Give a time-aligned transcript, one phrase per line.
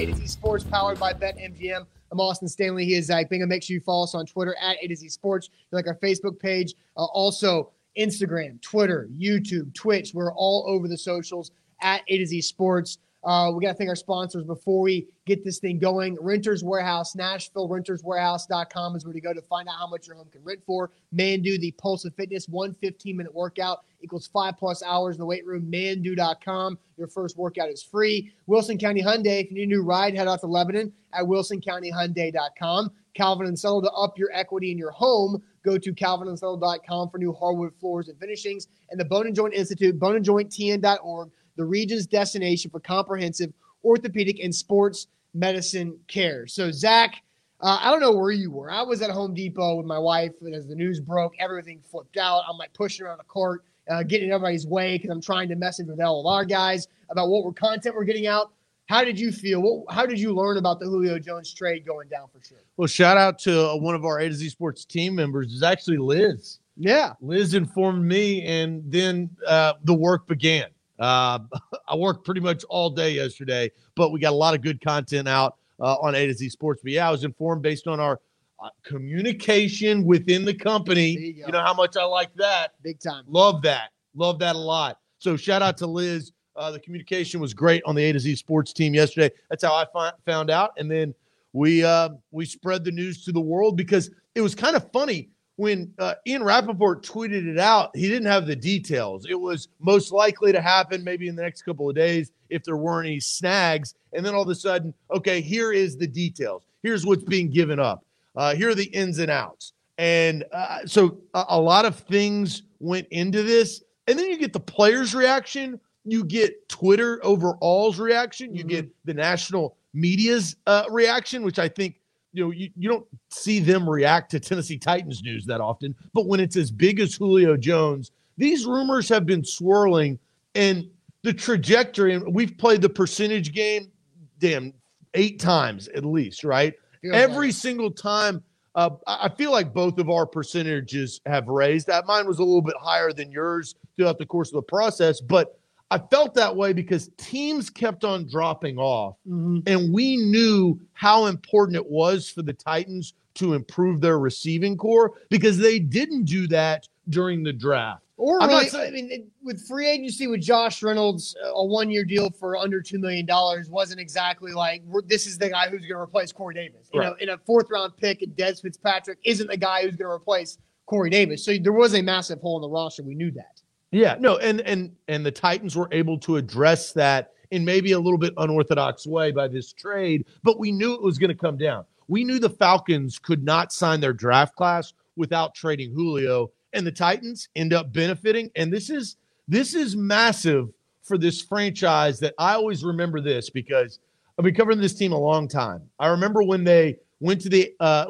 [0.00, 1.84] A to Z Sports, powered by BetMGM.
[2.10, 2.86] I'm Austin Stanley.
[2.86, 3.50] He is Zach Bingham.
[3.50, 5.50] Make sure you follow us on Twitter at A to Z Sports.
[5.52, 6.74] You like our Facebook page.
[6.96, 10.14] Uh, also, Instagram, Twitter, YouTube, Twitch.
[10.14, 11.50] We're all over the socials
[11.82, 12.96] at A to Z Sports.
[13.22, 16.16] Uh, we got to thank our sponsors before we get this thing going.
[16.20, 20.28] Renters Warehouse, Nashville, renterswarehouse.com is where to go to find out how much your home
[20.32, 20.90] can rent for.
[21.14, 25.26] Mandu, the Pulse of Fitness, one 15 minute workout equals five plus hours in the
[25.26, 25.70] weight room.
[25.70, 26.78] Mandu.com.
[26.96, 28.32] Your first workout is free.
[28.46, 29.44] Wilson County Hyundai.
[29.44, 32.90] If you need a new ride, head out to Lebanon at wilsoncountyhyundai.com.
[33.14, 35.42] Calvin and Settle to up your equity in your home.
[35.62, 38.68] Go to calvinandsettle.com for new hardwood floors and finishings.
[38.90, 43.52] And the Bone and Joint Institute, boneandjointtn.org the region's destination for comprehensive
[43.84, 46.46] orthopedic and sports medicine care.
[46.46, 47.16] So, Zach,
[47.60, 48.70] uh, I don't know where you were.
[48.70, 52.16] I was at Home Depot with my wife, and as the news broke, everything flipped
[52.16, 52.44] out.
[52.48, 55.86] I'm like pushing around a cart, uh, getting everybody's way because I'm trying to message
[55.86, 58.52] with all of our guys about what we're content we're getting out.
[58.86, 59.60] How did you feel?
[59.60, 62.58] What, how did you learn about the Julio Jones trade going down for sure?
[62.78, 65.52] Well, shout out to uh, one of our A to Z Sports team members.
[65.52, 66.58] Is actually Liz.
[66.78, 70.68] Yeah, Liz informed me, and then uh, the work began.
[71.00, 71.40] Uh,
[71.88, 75.28] I worked pretty much all day yesterday, but we got a lot of good content
[75.28, 76.80] out uh, on A to Z Sports.
[76.82, 78.20] But yeah, I was informed based on our
[78.62, 81.10] uh, communication within the company.
[81.10, 82.74] You, you, know how much I like that.
[82.82, 83.24] Big time.
[83.26, 83.90] Love that.
[84.14, 84.98] Love that a lot.
[85.18, 86.32] So shout out to Liz.
[86.56, 89.30] Uh, the communication was great on the A to Z Sports team yesterday.
[89.48, 91.14] That's how I fi- found out, and then
[91.52, 95.30] we uh, we spread the news to the world because it was kind of funny
[95.60, 99.26] when uh, Ian Rapoport tweeted it out, he didn't have the details.
[99.28, 102.78] It was most likely to happen maybe in the next couple of days if there
[102.78, 103.94] weren't any snags.
[104.14, 106.64] And then all of a sudden, okay, here is the details.
[106.82, 108.06] Here's what's being given up.
[108.34, 109.74] Uh, here are the ins and outs.
[109.98, 113.82] And uh, so a, a lot of things went into this.
[114.06, 115.78] And then you get the players' reaction.
[116.06, 118.54] You get Twitter overall's reaction.
[118.54, 118.68] You mm-hmm.
[118.68, 121.99] get the national media's uh, reaction, which I think
[122.32, 125.94] you know, you, you don't see them react to Tennessee Titans news that often.
[126.14, 130.18] But when it's as big as Julio Jones, these rumors have been swirling
[130.54, 130.88] and
[131.22, 133.90] the trajectory, and we've played the percentage game,
[134.38, 134.72] damn,
[135.14, 136.74] eight times at least, right?
[137.12, 138.42] Every like single time.
[138.76, 141.88] Uh, I feel like both of our percentages have raised.
[141.88, 145.20] That mine was a little bit higher than yours throughout the course of the process,
[145.20, 145.59] but
[145.90, 149.60] I felt that way because teams kept on dropping off, mm-hmm.
[149.66, 155.14] and we knew how important it was for the Titans to improve their receiving corps
[155.30, 158.02] because they didn't do that during the draft.
[158.16, 162.54] Or really, not, I mean, with free agency with Josh Reynolds, a one-year deal for
[162.54, 166.30] under two million dollars wasn't exactly like this is the guy who's going to replace
[166.30, 166.90] Corey Davis.
[166.92, 167.06] You right.
[167.08, 170.58] know, in a fourth-round pick, and Dez Fitzpatrick isn't the guy who's going to replace
[170.84, 171.42] Corey Davis.
[171.42, 173.02] So there was a massive hole in the roster.
[173.02, 173.59] We knew that.
[173.92, 177.98] Yeah, no, and and and the Titans were able to address that in maybe a
[177.98, 181.56] little bit unorthodox way by this trade, but we knew it was going to come
[181.56, 181.84] down.
[182.06, 186.92] We knew the Falcons could not sign their draft class without trading Julio, and the
[186.92, 188.50] Titans end up benefiting.
[188.54, 189.16] And this is
[189.48, 192.20] this is massive for this franchise.
[192.20, 193.98] That I always remember this because
[194.38, 195.82] I've been covering this team a long time.
[195.98, 198.06] I remember when they went to the uh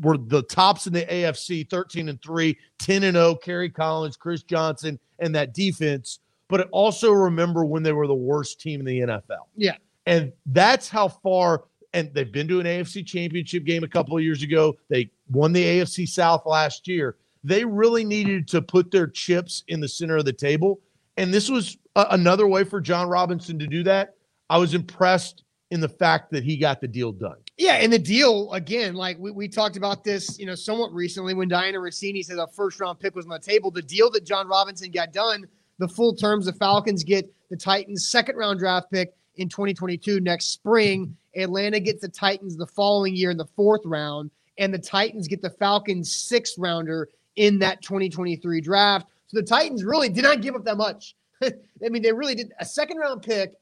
[0.00, 4.42] were the tops in the AFC 13 and 3, 10 and 0, Kerry Collins, Chris
[4.42, 6.20] Johnson, and that defense.
[6.48, 9.46] But I also remember when they were the worst team in the NFL.
[9.56, 9.76] Yeah.
[10.06, 11.64] And that's how far
[11.94, 14.76] and they've been to an AFC championship game a couple of years ago.
[14.88, 17.16] They won the AFC South last year.
[17.44, 20.80] They really needed to put their chips in the center of the table.
[21.16, 24.16] And this was a- another way for Jon Robinson to do that.
[24.50, 27.36] I was impressed in the fact that he got the deal done.
[27.56, 31.34] Yeah, and the deal again, like we, we talked about this, you know, somewhat recently
[31.34, 33.70] when Dianna Russini said a first round pick was on the table.
[33.70, 35.46] The deal that Jon Robinson got done,
[35.78, 40.46] the full terms, the Falcons get the Titans' second round draft pick in 2022 next
[40.46, 41.16] spring.
[41.36, 45.40] Atlanta gets the Titans the following year in the fourth round, and the Titans get
[45.40, 49.06] the Falcons' sixth rounder in that 2023 draft.
[49.28, 51.14] So the Titans really did not give up that much.
[51.42, 51.52] I
[51.88, 53.54] mean, they really did a second round pick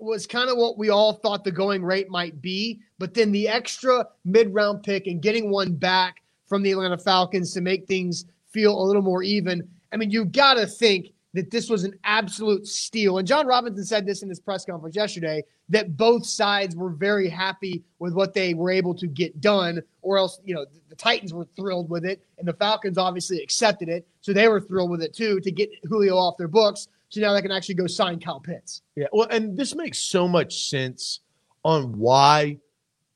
[0.00, 2.80] was kind of what we all thought the going rate might be.
[2.98, 7.52] But then the extra mid round pick and getting one back from the Atlanta Falcons
[7.54, 9.68] to make things feel a little more even.
[9.92, 13.18] I mean, you got to think that this was an absolute steal.
[13.18, 17.28] And Jon Robinson said this in his press conference yesterday that both sides were very
[17.28, 20.96] happy with what they were able to get done, or else, you know, the, the
[20.96, 24.06] Titans were thrilled with it, and the Falcons obviously accepted it.
[24.20, 26.88] So they were thrilled with it too to get Julio off their books.
[27.10, 28.82] So now they can actually go sign Kyle Pitts.
[28.96, 29.06] Yeah.
[29.12, 31.20] Well, and this makes so much sense
[31.64, 32.58] on why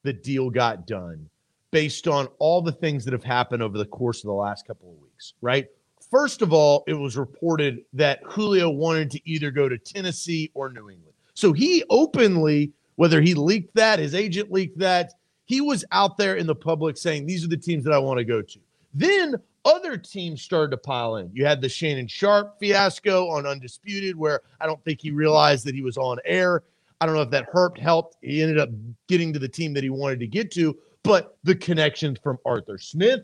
[0.02, 1.28] the deal got done
[1.70, 4.90] based on all the things that have happened over the course of the last couple
[4.90, 5.66] of weeks, right?
[6.10, 10.68] First of all, it was reported that Julio wanted to either go to Tennessee or
[10.68, 11.14] New England.
[11.34, 15.12] So he openly whether he leaked that, his agent leaked that.
[15.46, 18.18] He was out there in the public saying, These are the teams that I want
[18.18, 18.58] to go to.
[18.94, 19.34] Then
[19.64, 21.30] other teams started to pile in.
[21.32, 25.74] You had the Shannon Sharpe fiasco on Undisputed, where I don't think he realized that
[25.74, 26.62] he was on air.
[27.00, 28.16] I don't know if that hurt helped.
[28.22, 28.70] He ended up
[29.08, 32.78] getting to the team that he wanted to get to, but the connections from Arthur
[32.78, 33.20] Smith,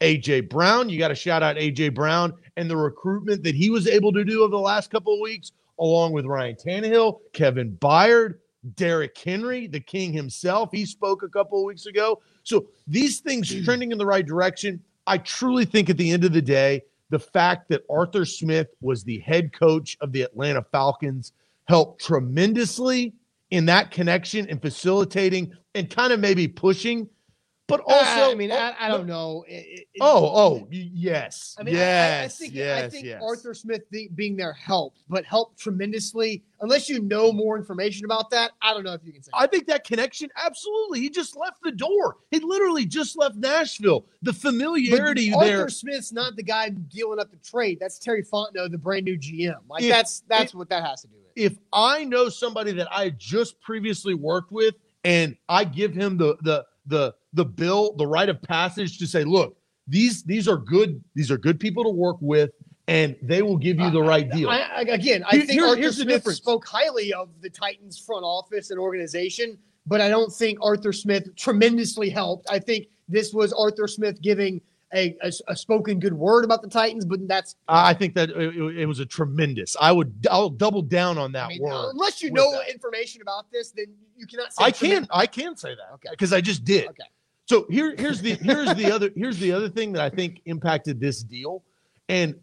[0.00, 3.88] AJ Brown, you got to shout out AJ Brown and the recruitment that he was
[3.88, 8.34] able to do over the last couple of weeks, along with Ryan Tannehill, Kevin Byard,
[8.74, 10.70] Derrick Henry, the king himself.
[10.72, 12.20] He spoke a couple of weeks ago.
[12.42, 14.82] So these things trending in the right direction.
[15.06, 19.04] I truly think at the end of the day, the fact that Arthur Smith was
[19.04, 21.32] the head coach of the Atlanta Falcons
[21.66, 23.14] helped tremendously
[23.50, 27.08] in that connection and facilitating and kind of maybe pushing
[27.68, 29.44] but also, I mean, I, I don't know.
[29.48, 33.22] It, it, oh, oh, yes, I mean, yes, I, I think, yes, I think yes.
[33.22, 33.82] Arthur Smith
[34.14, 36.44] being there helped, but helped tremendously.
[36.60, 39.30] Unless you know more information about that, I don't know if you can say.
[39.34, 41.00] I think that connection, absolutely.
[41.00, 42.18] He just left the door.
[42.30, 44.06] He literally just left Nashville.
[44.22, 45.58] The familiarity but there.
[45.58, 47.78] Arthur Smith's not the guy dealing up the trade.
[47.80, 49.56] That's Terry Fontenot, the brand new GM.
[49.68, 51.32] Like if, that's that's if, what that has to do with.
[51.34, 56.36] If I know somebody that I just previously worked with, and I give him the
[56.42, 59.56] the the the bill, the right of passage to say, look,
[59.86, 62.50] these these are good, these are good people to work with,
[62.88, 64.48] and they will give you the right deal.
[64.48, 66.38] I, I, again, I Here, think Arthur Smith difference.
[66.38, 71.34] spoke highly of the Titans front office and organization, but I don't think Arthur Smith
[71.36, 72.46] tremendously helped.
[72.50, 74.60] I think this was Arthur Smith giving
[74.96, 77.54] a, a, a, spoken good word about the Titans, but that's.
[77.68, 79.76] I think that it, it, was a tremendous.
[79.80, 80.26] I would.
[80.30, 81.72] I'll double down on that I mean, word.
[81.72, 82.70] Uh, unless you know that.
[82.70, 84.48] information about this, then you cannot.
[84.58, 85.06] I can.
[85.10, 85.94] I can say that.
[85.94, 86.08] Okay.
[86.10, 86.88] Because I just did.
[86.88, 87.04] Okay.
[87.46, 90.98] So here, here's the here's the other here's the other thing that I think impacted
[90.98, 91.62] this deal,
[92.08, 92.34] and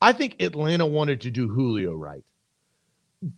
[0.00, 2.24] I think Atlanta wanted to do Julio right.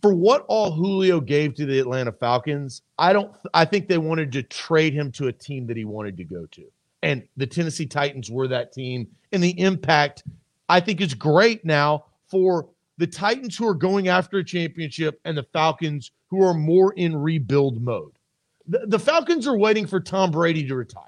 [0.01, 3.31] For what all Julio gave to the Atlanta Falcons, I don't.
[3.53, 6.45] I think they wanted to trade him to a team that he wanted to go
[6.51, 6.63] to,
[7.03, 9.07] and the Tennessee Titans were that team.
[9.31, 10.23] And the impact,
[10.69, 15.37] I think, is great now for the Titans who are going after a championship and
[15.37, 18.13] the Falcons who are more in rebuild mode.
[18.67, 21.03] The, the Falcons are waiting for Tom Brady to retire.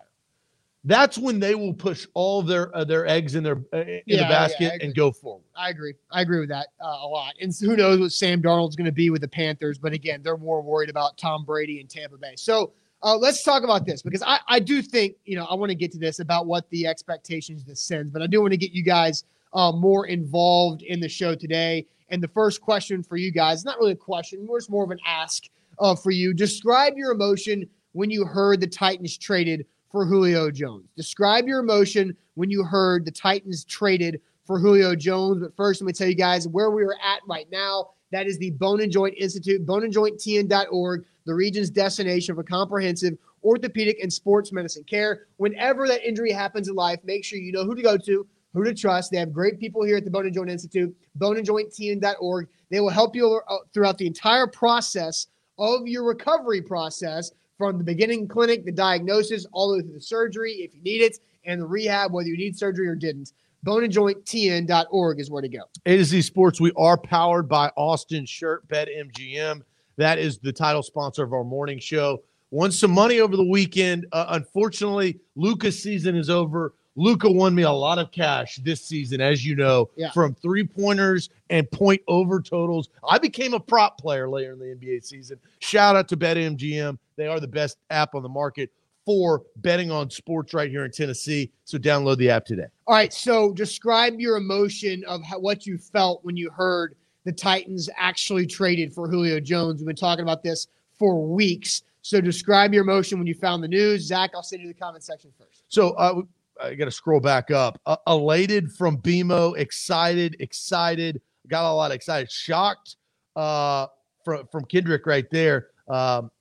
[0.83, 4.17] That's when they will push all their uh, their eggs in their uh, in yeah,
[4.17, 5.45] the basket yeah, and go forward.
[5.55, 5.95] I agree.
[6.11, 7.33] I agree with that uh, a lot.
[7.41, 9.79] And who knows what Sam Darnold's going to be with the Panthers?
[9.79, 12.35] But again, they're more worried about Tom Brady and Tampa Bay.
[12.35, 15.69] So uh, let's talk about this because I, I do think you know I want
[15.69, 18.57] to get to this about what the expectations this sends, but I do want to
[18.57, 21.85] get you guys uh, more involved in the show today.
[22.09, 24.99] And the first question for you guys, not really a question, more more of an
[25.05, 25.45] ask
[25.79, 26.33] uh, for you.
[26.33, 30.89] Describe your emotion when you heard the Titans traded for Julio Jones.
[30.97, 35.41] Describe your emotion when you heard the Titans traded for Julio Jones.
[35.41, 37.91] But first, let me tell you guys where we are at right now.
[38.11, 44.11] That is the Bone and Joint Institute, boneandjointtn.org, the region's destination for comprehensive orthopedic and
[44.11, 45.27] sports medicine care.
[45.37, 48.63] Whenever that injury happens in life, make sure you know who to go to, who
[48.63, 49.11] to trust.
[49.11, 52.47] They have great people here at the Bone and Joint Institute, boneandjointtn.org.
[52.69, 55.27] They will help you uh, throughout the entire process
[55.57, 60.01] of your recovery process from the beginning clinic, the diagnosis, all the way through the
[60.01, 63.31] surgery, if you need it, and the rehab, whether you need surgery or didn't.
[63.65, 65.61] Boneandjointtn.org is where to go.
[65.85, 69.61] A to Z Sports, we are powered by Austin Shirt Bet MGM.
[69.97, 72.21] That is the title sponsor of our morning show.
[72.51, 74.05] Won some money over the weekend.
[74.11, 76.73] Uh, unfortunately, Luka's season is over.
[76.95, 80.11] Luka won me a lot of cash this season, as you know, yeah.
[80.11, 82.89] from three pointers and point over totals.
[83.07, 85.37] I became a prop player later in the NBA season.
[85.59, 86.97] Shout out to BetMGM.
[87.17, 88.71] They are the best app on the market
[89.05, 91.51] for betting on sports right here in Tennessee.
[91.65, 92.65] So download the app today.
[92.87, 93.13] All right.
[93.13, 98.45] So describe your emotion of how, what you felt when you heard the Titans actually
[98.45, 99.81] traded for Julio Jones.
[99.81, 100.67] We've been talking about this
[100.97, 101.83] for weeks.
[102.01, 104.05] So describe your emotion when you found the news.
[104.05, 105.63] Zach, I'll send you the comment section first.
[105.67, 106.21] So uh,
[106.61, 107.81] I got to scroll back up.
[107.85, 112.97] Uh, elated from BMO, excited, excited, got a lot excited, shocked
[113.35, 113.87] uh,
[114.23, 116.31] from from Kendrick right there, um,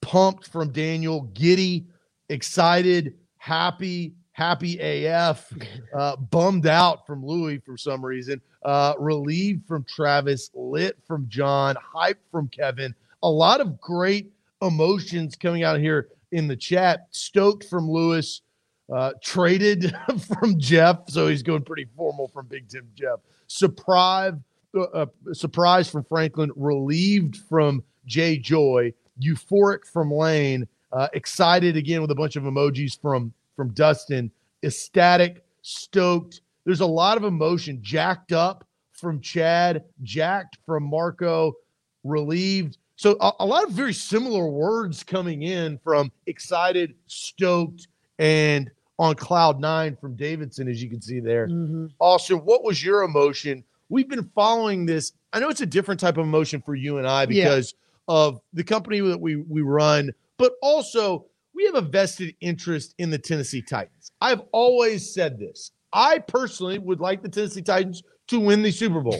[0.00, 1.86] pumped from Daniel, giddy,
[2.28, 5.52] excited, happy, happy AF,
[5.98, 11.74] uh, bummed out from Louis for some reason, uh, relieved from Travis, lit from John,
[11.82, 12.94] hype from Kevin.
[13.22, 17.08] A lot of great emotions coming out here in the chat.
[17.10, 18.42] Stoked from Lewis
[18.94, 19.96] uh, traded
[20.38, 23.20] from Jeff, so he's going pretty formal from Big Tim Jeff.
[23.46, 24.34] Surprise,
[24.76, 32.02] uh, uh, surprise from Franklin, relieved from Jay Joy, euphoric from Lane, uh, excited again
[32.02, 34.30] with a bunch of emojis from from Dustin,
[34.62, 36.42] ecstatic, stoked.
[36.68, 41.54] There's a lot of emotion, jacked up from Chad, jacked from Marco,
[42.04, 42.76] relieved.
[42.96, 49.14] So a, a lot of very similar words coming in from excited, stoked, and on
[49.14, 51.48] cloud nine from Davidson, as you can see there.
[51.48, 51.86] Mm-hmm.
[52.00, 53.64] Austin, what was your emotion?
[53.88, 55.14] We've been following this.
[55.32, 57.44] I know it's a different type of emotion for you and I Yeah.
[57.44, 57.72] because
[58.08, 63.08] of the company that we we run, but also we have a vested interest in
[63.08, 64.12] the Tennessee Titans.
[64.20, 65.72] I've always said this.
[65.92, 69.18] I personally would like the Tennessee Titans to win the Super Bowl.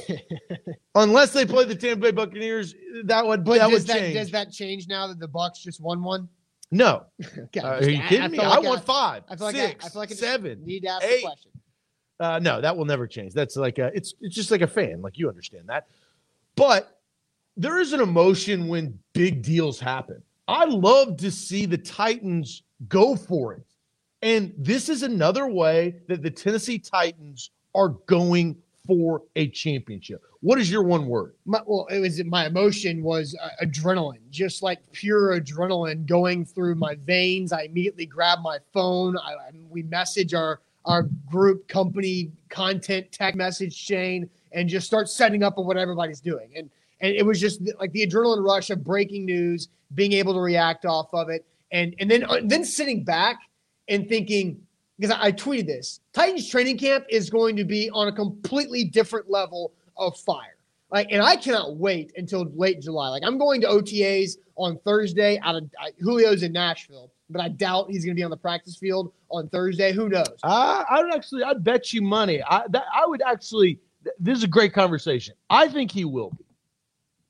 [0.94, 4.14] Unless they play the Tampa Bay Buccaneers, that would But that does would that change.
[4.14, 6.28] does that change now that the Bucks just won one?
[6.70, 7.04] no,
[7.38, 8.38] Okay, Uh, are you kidding I me?
[8.38, 10.64] I like want five, I feel like six, I, I feel like I seven.
[10.66, 11.16] Need to ask eight.
[11.22, 11.50] the question.
[12.20, 13.32] Uh, no, that will never change.
[13.32, 15.86] That's like a, it's it's just like a fan, like you understand that.
[16.56, 17.00] But
[17.56, 20.20] there is an emotion when big deals happen.
[20.48, 23.67] I love to see the Titans go for it,
[24.22, 28.56] and this is another way that the Tennessee Titans are going
[28.86, 30.22] for a championship.
[30.40, 31.34] What is your one word?
[31.44, 36.76] My, well, it was my emotion was uh, adrenaline, just like pure adrenaline going through
[36.76, 37.52] my veins.
[37.52, 39.16] I immediately grabbed my phone.
[39.18, 45.08] I, I- we message our our group company content tech message chain and just start
[45.10, 46.50] setting up on what everybody's doing.
[46.56, 46.70] And
[47.00, 50.86] and it was just like the adrenaline rush of breaking news, being able to react
[50.86, 53.38] off of it, and and then uh, then sitting back
[53.88, 54.60] and thinking
[54.98, 58.84] because I, I tweeted this Titans training camp is going to be on a completely
[58.84, 60.54] different level of fire.
[60.90, 63.08] Like, and I cannot wait until late July.
[63.10, 65.38] Like, I'm going to OTAs on Thursday.
[65.42, 68.38] Out of I, Julio's in Nashville, but I doubt he's going to be on the
[68.38, 69.92] practice field on Thursday.
[69.92, 70.26] Who knows?
[70.42, 72.42] I, I would actually, I'd bet you money.
[72.42, 73.78] I that I would actually.
[74.02, 75.34] th- This is a great conversation.
[75.50, 76.44] I think he will be.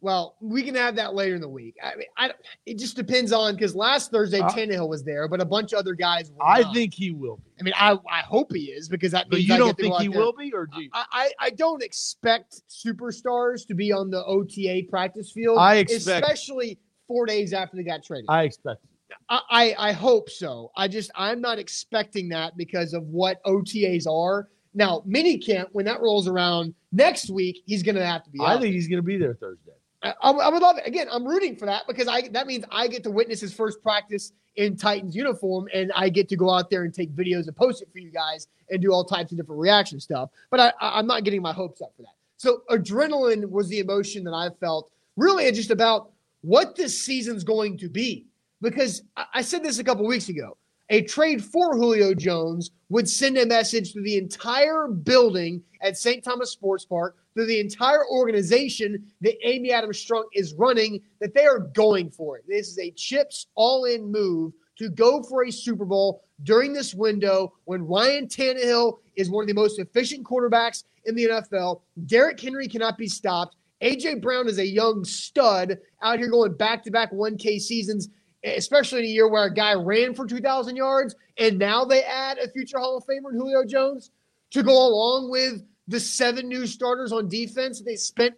[0.01, 1.75] Well, we can have that later in the week.
[1.83, 2.31] I mean, I,
[2.67, 5.81] it just depends on because last Thursday Uh, Tannehill was there, but a bunch of
[5.81, 6.31] other guys.
[6.31, 6.73] Were I not.
[6.75, 7.43] think he will be.
[7.59, 9.29] I mean, I I hope he is because that.
[9.29, 10.21] But you I don't think he there.
[10.21, 10.91] will be, or do you?
[10.93, 15.59] I, I I don't expect superstars to be on the OTA practice field.
[15.59, 16.79] I expect- especially
[17.09, 18.27] four days after they got traded.
[18.29, 18.81] I expect.
[19.29, 20.71] I, I I hope so.
[20.77, 24.49] I just I'm not expecting that because of what OTAs are.
[24.75, 28.39] Now, minicamp when that rolls around next week, he's going to have to be.
[28.41, 29.73] I think he's going to be there Thursday.
[30.03, 30.87] I, I would- love it.
[30.87, 33.83] Again, I'm rooting for that because I that means I get to witness his first
[33.83, 37.57] practice in Titans uniform, and I get to go out there and take videos and
[37.57, 40.31] post it for you guys and do all types of different reaction stuff.
[40.51, 42.15] But I, I'm not getting my hopes up for that.
[42.37, 44.91] So adrenaline was the emotion that I felt.
[45.17, 46.11] Really, just about
[46.43, 48.27] what this season's going to be.
[48.61, 50.57] Because I, I said this a couple weeks ago.
[50.91, 56.25] A trade for Julio Jones would send a message to the entire building at St.
[56.25, 61.45] Thomas Sports Park, to the entire organization that Amy Adams Strunk is running, that they
[61.45, 62.45] are going for it.
[62.49, 66.95] This is a chips all in move to go for a Super Bowl during this
[66.95, 71.83] window when Ryan Tannehill is one of the most efficient quarterbacks in the NFL.
[72.07, 73.57] Derrick Henry cannot be stopped.
[73.83, 78.09] AJ Brown is a young stud out here going back to back 1K seasons,
[78.45, 81.15] especially in a year where a guy ran for 2,000 yards.
[81.39, 84.11] And now they add a future Hall of Famer in Julio Jones
[84.51, 88.35] to go along with the seven new starters on defense that they spent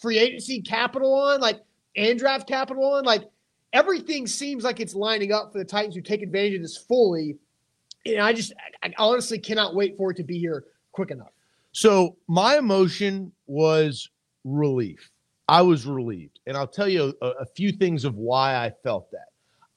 [0.00, 1.60] free agency capital on, like
[1.96, 3.04] and draft capital on.
[3.04, 3.24] Like
[3.72, 7.36] everything seems like it's lining up for the Titans to take advantage of this fully.
[8.06, 8.52] And I just,
[8.82, 11.32] I honestly cannot wait for it to be here quick enough.
[11.72, 14.08] So my emotion was
[14.44, 15.10] relief.
[15.48, 19.10] I was relieved, and I'll tell you a, a few things of why I felt
[19.12, 19.27] that.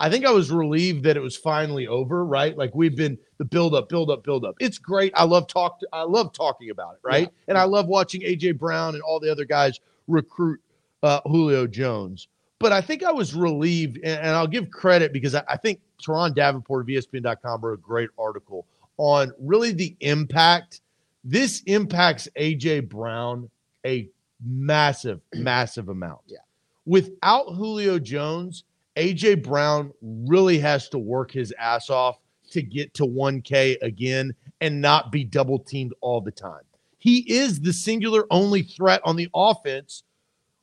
[0.02, 2.26] I think I was relieved that it was finally over.
[2.26, 4.56] Right, like we've been the build up, build up, build up.
[4.60, 5.12] It's great.
[5.16, 5.80] I love talk.
[5.94, 7.00] I love talking about it.
[7.04, 7.44] Right, Yeah.
[7.50, 10.60] and I love watching AJ Brown and all the other guys recruit
[11.04, 12.28] uh, Julio Jones.
[12.60, 15.80] But I think I was relieved, and, and I'll give credit because I, I think
[16.04, 18.68] Turron Davenport of ESPN.com wrote a great article
[18.98, 20.82] on really the impact.
[21.24, 23.50] This impacts AJ Brown
[23.86, 24.08] a
[24.46, 26.22] massive, massive amount.
[26.28, 26.38] Yeah.
[26.86, 28.64] Without Julio Jones,
[28.96, 32.20] AJ Brown really has to work his ass off
[32.52, 36.62] to get to 1K again and not be double teamed all the time.
[36.98, 40.04] He is the singular only threat on the offense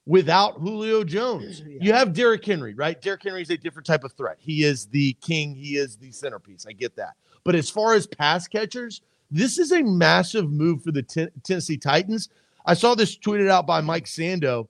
[0.07, 1.63] without Julio Jones.
[1.69, 1.79] Yeah.
[1.81, 3.01] You have Derrick Henry, right?
[3.01, 4.37] Derrick Henry is a different type of threat.
[4.39, 6.67] He is the king, he is the centerpiece.
[6.69, 7.15] I get that.
[7.45, 11.77] But as far as pass catchers, this is a massive move for the Ten- Tennessee
[11.77, 12.31] Titans.
[12.67, 14.69] I saw this tweeted out by Mike Sando.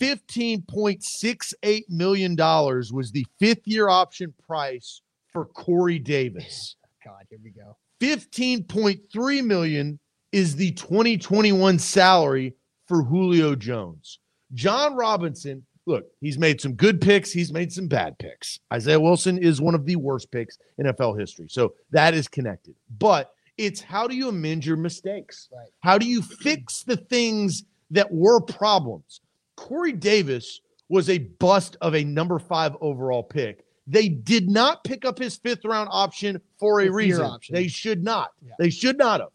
[0.00, 6.76] $15.68 million was the fifth year option price for Corey Davis.
[7.04, 7.76] God, here we go.
[8.00, 9.98] 15.3 million
[10.32, 12.54] is the 2021 salary
[12.86, 14.18] for Julio Jones.
[14.54, 18.58] Jon Robinson, look, he's made some good picks, he's made some bad picks.
[18.72, 21.46] Isaiah Wilson is one of the worst picks in NFL history.
[21.48, 22.74] So that is connected.
[22.98, 25.48] But it's how do you amend your mistakes?
[25.52, 25.68] Right.
[25.80, 29.20] How do you fix the things that were problems?
[29.56, 33.64] Corey Davis was a bust of a number five overall pick.
[33.86, 37.24] They did not pick up his fifth round option for a reason.
[37.24, 37.54] option.
[37.54, 38.32] They should not.
[38.44, 38.54] Yeah.
[38.58, 39.30] They should not have.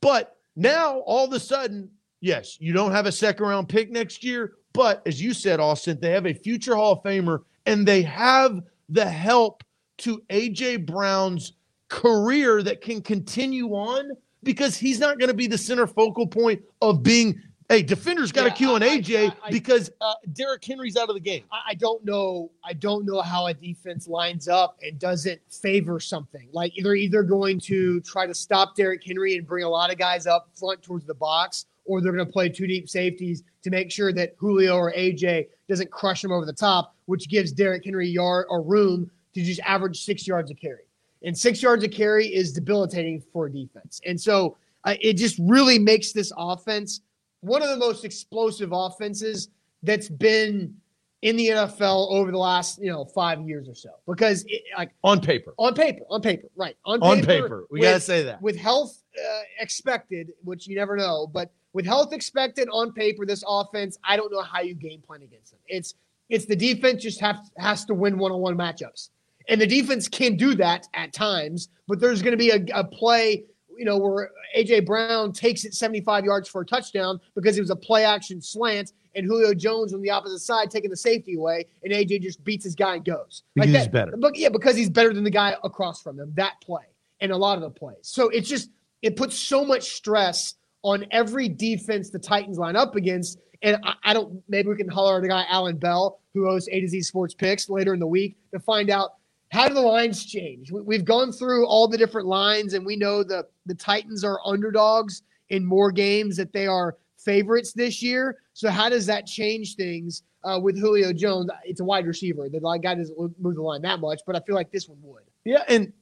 [0.00, 1.90] But now all of a sudden,
[2.20, 4.54] yes, you don't have a second round pick next year.
[4.72, 8.60] But as you said, Austin, they have a future Hall of Famer and they have
[8.88, 9.62] the help
[9.98, 11.52] to AJ Brown's
[11.88, 14.10] career that can continue on
[14.42, 17.40] because he's not going to be the center focal point of being.
[17.68, 20.64] Hey, defenders got to Yeah, queue on I- I- AJ I- I- because uh, Derrick
[20.64, 21.44] Henry's out of the game.
[21.50, 22.50] I, I don't know.
[22.64, 26.48] I don't know how a defense lines up and doesn't favor something.
[26.52, 29.98] Like they're either going to try to stop Derrick Henry and bring a lot of
[29.98, 33.70] guys up front towards the box, or they're going to play two deep safeties to
[33.70, 37.84] make sure that Julio or AJ doesn't crush him over the top, which gives Derrick
[37.84, 40.82] Henry yard or room to just average six yards a carry.
[41.24, 44.00] And six yards a carry is debilitating for a defense.
[44.04, 47.00] And so uh, it just really makes this offense
[47.42, 49.48] one of the most explosive offenses
[49.82, 50.74] that's been
[51.22, 53.90] in the NFL over the last, you know, five years or so.
[54.08, 55.54] Because, it, like, On paper.
[55.58, 56.76] on paper, on paper, right?
[56.84, 57.66] On On paper.
[57.70, 58.40] We with- got to say that.
[58.42, 63.44] with health uh, expected, which you never know, but with health expected on paper, this
[63.46, 65.60] offense, I don't know how you game plan against them.
[65.68, 65.94] It's
[66.28, 69.10] it's the defense just have has to win one on one matchups,
[69.48, 71.68] and the defense can do that at times.
[71.88, 73.44] But there's going to be a, a play,
[73.78, 77.70] you know, where AJ Brown takes it 75 yards for a touchdown because it was
[77.70, 81.66] a play action slant, and Julio Jones on the opposite side taking the safety away,
[81.82, 83.42] and AJ just beats his guy and goes.
[83.54, 83.92] Because he's that.
[83.92, 84.16] better.
[84.16, 86.32] But yeah, because he's better than the guy across from him.
[86.36, 86.82] That play
[87.20, 87.96] and a lot of the plays.
[88.02, 92.96] So it's just it puts so much stress on every defense the Titans line up
[92.96, 93.38] against.
[93.62, 94.42] And I, I don't.
[94.48, 97.34] Maybe we can holler at the guy Alan Bell, who hosts A to Z Sports
[97.34, 99.14] Picks later in the week, to find out
[99.52, 100.72] how do the lines change.
[100.72, 104.40] We, we've gone through all the different lines, and we know the the Titans are
[104.46, 108.38] underdogs in more games that they are favorites this year.
[108.54, 111.50] So how does that change things uh, with Julio Jones?
[111.64, 112.48] It's a wide receiver.
[112.48, 115.22] The guy doesn't move the line that much, but I feel like this one would.
[115.44, 115.92] Yeah, and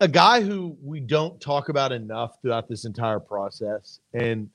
[0.00, 4.50] a guy who we don't talk about enough throughout this entire process, and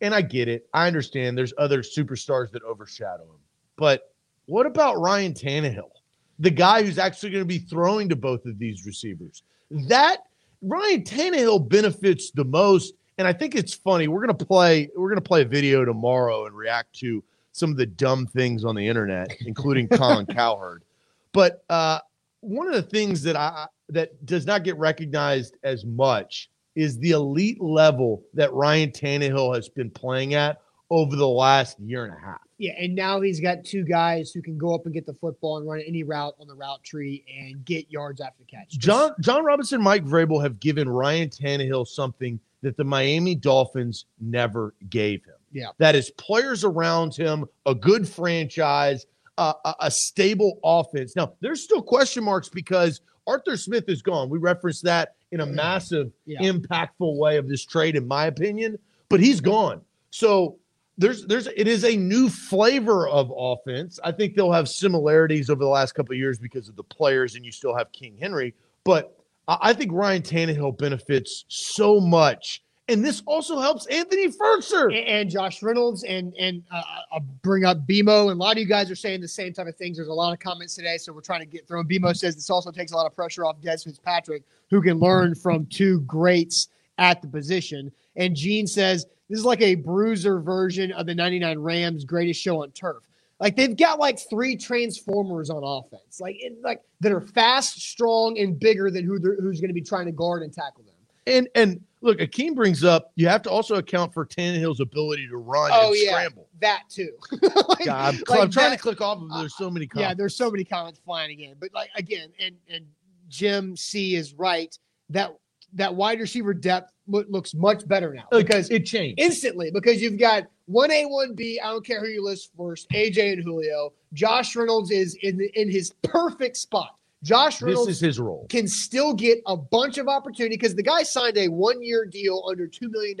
[0.00, 0.66] and I get it.
[0.72, 3.40] I understand there's other superstars that overshadow him.
[3.76, 4.14] But
[4.46, 5.90] what about Ryan Tannehill?
[6.38, 9.42] The guy who's actually going to be throwing to both of these receivers.
[9.70, 10.22] That
[10.62, 12.94] Ryan Tannehill benefits the most.
[13.18, 14.08] And I think it's funny.
[14.08, 17.22] We're gonna play, we're gonna play a video tomorrow and react to
[17.52, 20.84] some of the dumb things on the internet, including Colin Cowherd.
[21.32, 21.98] But uh,
[22.40, 27.10] one of the things that I that does not get recognized as much is the
[27.10, 32.20] elite level that Ryan Tannehill has been playing at over the last year and a
[32.20, 32.40] half.
[32.58, 35.58] Yeah, and now he's got two guys who can go up and get the football
[35.58, 38.70] and run any route on the route tree and get yards after the catch.
[38.70, 44.06] Just- Jon Jon Robinson, Mike Vrabel have given Ryan Tannehill something that the Miami Dolphins
[44.20, 45.34] never gave him.
[45.52, 45.68] Yeah.
[45.78, 49.06] that is players around him, a good franchise,
[49.38, 51.14] uh, a, a stable offense.
[51.16, 54.28] Now there's still question marks because Arthur Smith is gone.
[54.28, 56.40] We referenced that in a massive, Yeah.
[56.40, 58.78] impactful way of this trade, in my opinion.
[59.08, 60.58] But he's gone, so
[60.98, 64.00] there's there's it is a new flavor of offense.
[64.02, 67.36] I think they'll have similarities over the last couple of years because of the players,
[67.36, 68.52] and you still have King Henry.
[68.84, 74.92] But I think Ryan Tannehill benefits so much, and this also helps Anthony Firkser.
[75.06, 76.82] and, Josh Reynolds and and uh,
[77.12, 79.68] I'll bring up BMO and a lot of you guys are saying the same type
[79.68, 79.98] of things.
[79.98, 81.80] There's a lot of comments today, so we're trying to get through.
[81.80, 84.98] And BMO says this also takes a lot of pressure off Dez Fitzpatrick, who can
[84.98, 87.92] learn from two greats at the position.
[88.16, 92.62] And Gene says this is like a bruiser version of the 99 Rams greatest show
[92.62, 93.02] on turf.
[93.40, 98.38] Like they've got like three transformers on offense, like it, like that are fast, strong,
[98.38, 100.94] and bigger than who who's going to be trying to guard and tackle them.
[101.26, 105.36] And and look, Akeem brings up you have to also account for Tannehill's ability to
[105.36, 106.10] run Oh, and yeah.
[106.10, 106.48] scramble.
[106.60, 107.10] That too.
[107.68, 109.28] Like- God, I'm, like I'm trying that- to click off of.
[109.38, 109.86] There's so many.
[109.94, 111.54] Uh, yeah, there's so many comments flying again.
[111.60, 112.86] But like again, and and
[113.28, 114.76] Jim C is right
[115.10, 115.32] that
[115.74, 119.20] that wide receiver depth looks much better now because it changed.
[119.20, 121.58] instantly because you've got one A, one B.
[121.62, 122.88] I don't care who you list first.
[122.90, 123.92] AJ and Julio.
[124.12, 126.96] Josh Reynolds is in in his perfect spot.
[127.22, 128.46] Josh this Reynolds is his role.
[128.48, 132.44] can still get a bunch of opportunity because the guy signed a one year deal
[132.48, 133.16] under $2 million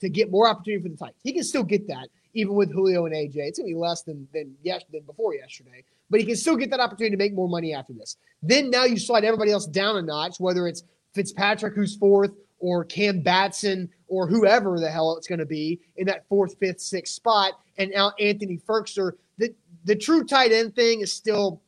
[0.00, 1.20] to get more opportunity for the Titans.
[1.22, 3.36] He can still get that even with Julio and AJ.
[3.36, 6.70] It's to be less than, than, yes, than before yesterday, but he can still get
[6.70, 8.16] that opportunity to make more money after this.
[8.42, 10.82] Then now you slide everybody else down a notch, whether it's
[11.16, 16.06] Fitzpatrick, who's fourth, or Cam Batson, or whoever the hell it's going to be in
[16.06, 17.54] that fourth, fifth, sixth spot.
[17.78, 19.12] And now Anthony Firkser.
[19.38, 21.60] The, the true tight end thing is still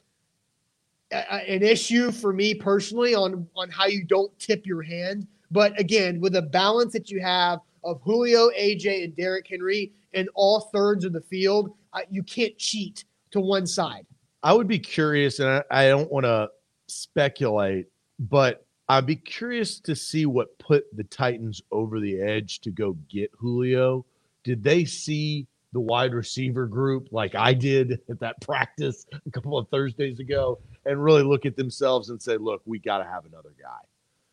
[1.13, 5.27] a- a- an issue for me personally on on how you don't tip your hand.
[5.51, 10.29] But again, with the balance that you have of Julio, AJ, and Derrick Henry in
[10.35, 14.07] all thirds of the field, uh, you can't cheat to one side.
[14.43, 16.51] I would be curious, and I, I don't want to
[16.87, 17.87] speculate,
[18.19, 22.97] but I'd be curious to see what put the Titans over the edge to go
[23.11, 24.07] get Julio.
[24.45, 29.59] Did they see the wide receiver group like I did at that practice a couple
[29.59, 33.27] of Thursdays ago and really look at themselves and say, look, we got to have
[33.27, 33.81] another guy?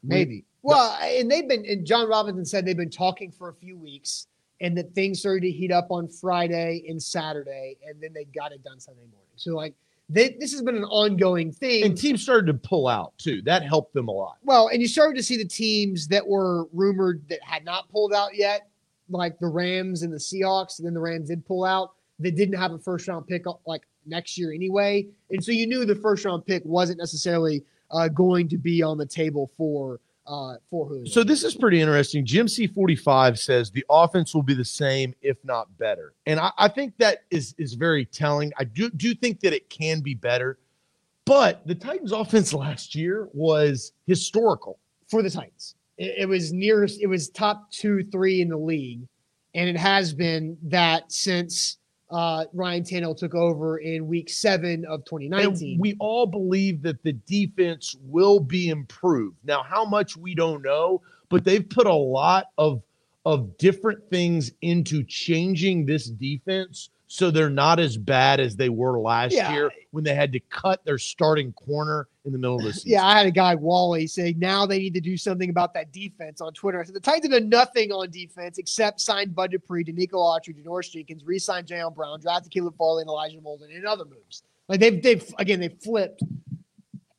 [0.03, 0.45] Maybe.
[0.61, 4.27] Well, and they've been, and Jon Robinson said they've been talking for a few weeks
[4.61, 8.51] and that things started to heat up on Friday and Saturday, and then they got
[8.51, 9.27] it done Sunday morning.
[9.35, 9.73] So, like,
[10.09, 11.83] they, this has been an ongoing thing.
[11.83, 13.41] And teams started to pull out too.
[13.43, 14.37] That helped them a lot.
[14.43, 18.13] Well, and you started to see the teams that were rumored that had not pulled
[18.13, 18.67] out yet,
[19.09, 21.93] like the Rams and the Seahawks, and then the Rams did pull out.
[22.19, 25.85] They didn't have a first round pick like next year anyway, and so you knew
[25.85, 30.55] the first round pick wasn't necessarily uh, going to be on the table for uh,
[30.69, 31.05] for Julio.
[31.05, 32.25] So this is pretty interesting.
[32.25, 36.13] Jim C45 says the offense will be the same, if not better.
[36.25, 38.51] And I, I, think that is is very telling.
[38.57, 40.57] I do do think that it can be better.
[41.25, 44.79] But the Titans offense last year was historical.
[45.09, 45.75] For the Titans.
[45.97, 49.07] It, it was nearest it was top two, three in the league.
[49.53, 51.77] And it has been that since
[52.11, 55.73] uh, Ryan Tannehill took over in week seven of 2019.
[55.73, 59.37] And we all believe that the defense will be improved.
[59.43, 62.81] Now, how much we don't know, but they've put a lot of
[63.25, 68.99] of different things into changing this defense so they're not as bad as they were
[68.99, 69.51] last yeah.
[69.51, 72.91] year when they had to cut their starting corner in the middle of the season.
[72.91, 75.91] Yeah, I had a guy Wally say now they need to do something about that
[75.91, 76.81] defense on Twitter.
[76.81, 80.55] I said the Titans have done nothing on defense except sign Bud Dupree, Denico Autry,
[80.61, 84.43] Janoris Jenkins, re-sign Jayon Brown, drafted Caleb Farley and Elijah Molden, and other moves.
[84.67, 86.23] Like they've they've again they flipped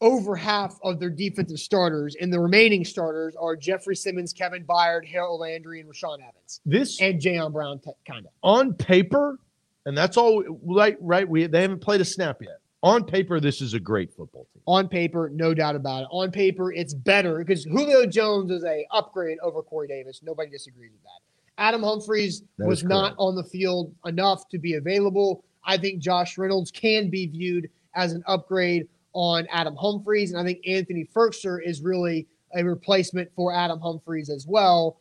[0.03, 5.07] over half of their defensive starters, and the remaining starters are Jeffrey Simmons, Kevin Byard,
[5.07, 6.61] Harold Landry, and Rashaan Evans.
[6.66, 9.38] This and Jayon Brown, t- kind of on paper
[9.87, 10.97] and that's all right.
[11.01, 12.59] Right, we they haven't played a snap yet.
[12.83, 14.62] On paper, this is a great football team.
[14.67, 16.09] On paper, no doubt about it.
[16.11, 20.21] On paper, it's better because Julio Jones is a upgrade over Corey Davis.
[20.23, 21.21] Nobody disagrees with that.
[21.59, 25.43] Adam Humphries that was not on the field enough to be available.
[25.65, 30.45] I think Josh Reynolds can be viewed as an upgrade on Adam Humphries, and I
[30.45, 34.99] think Anthony Firkser is really a replacement for Adam Humphries as well.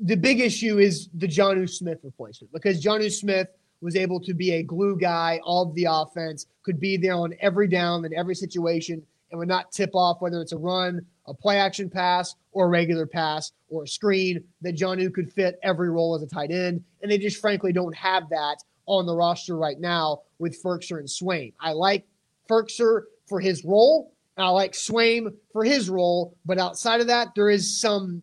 [0.00, 3.48] The big issue is the Jonnu Smith replacement because Jonnu Smith
[3.80, 7.68] was able to be a glue guy of the offense, could be there on every
[7.68, 11.58] down in every situation, and would not tip off whether it's a run, a play
[11.58, 14.42] action pass, or a regular pass, or a screen.
[14.62, 17.94] That Jonnu could fit every role as a tight end, and they just frankly don't
[17.94, 21.52] have that on the roster right now with Firkser and Swaim.
[21.60, 22.06] I like
[22.48, 27.28] Firkser for his role, and I like Swaim for his role, but outside of that,
[27.34, 28.22] there is some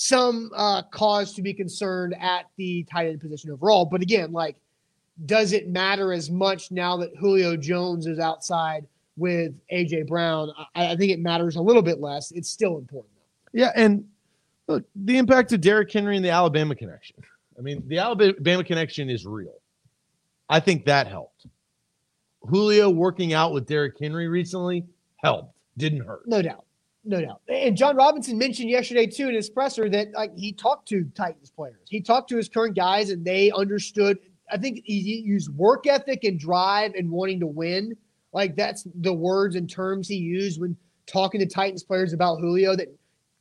[0.00, 3.84] some uh, cause to be concerned at the tight end position overall.
[3.84, 4.56] But again, like
[5.26, 10.52] does it matter as much now that Julio Jones is outside with AJ Brown?
[10.74, 12.30] I, I think it matters a little bit less.
[12.30, 13.12] It's still important.
[13.14, 13.60] Though.
[13.60, 14.04] Yeah, and
[14.68, 17.16] look, the impact of Derrick Henry and the Alabama connection.
[17.58, 19.54] I mean, the Alabama connection is real.
[20.48, 21.46] I think that helped.
[22.42, 24.84] Julio working out with Derrick Henry recently
[25.16, 25.54] helped.
[25.76, 26.26] Didn't hurt.
[26.26, 26.64] No doubt.
[27.04, 27.40] No doubt.
[27.48, 31.50] And Jon Robinson mentioned yesterday too in his presser that like he talked to Titans
[31.50, 31.86] players.
[31.88, 34.18] He talked to his current guys and they understood
[34.50, 37.96] I think he used work ethic and drive and wanting to win.
[38.32, 42.76] Like that's the words and terms he used when talking to Titans players about Julio.
[42.76, 42.88] That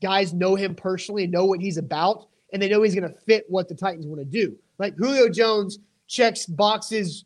[0.02, 3.20] guys know him personally and know what he's about, and they know he's going to
[3.22, 4.56] fit what the Titans want to do.
[4.80, 7.26] Like Julio Jones checks boxes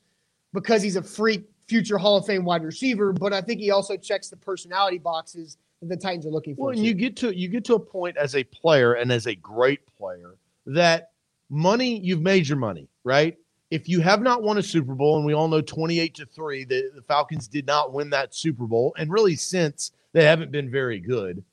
[0.53, 3.95] because he's a freak future Hall of Fame wide receiver, but I think he also
[3.95, 6.67] checks the personality boxes that the Titans are looking for.
[6.67, 9.27] Well, and you get to you get to a point as a player and as
[9.27, 11.11] a great player that
[11.49, 13.37] money you've made your money, right?
[13.71, 16.65] If you have not won a Super Bowl, and we all know 28 to 3,
[16.65, 20.69] the, the Falcons did not win that Super Bowl, and really since they haven't been
[20.69, 21.43] very good.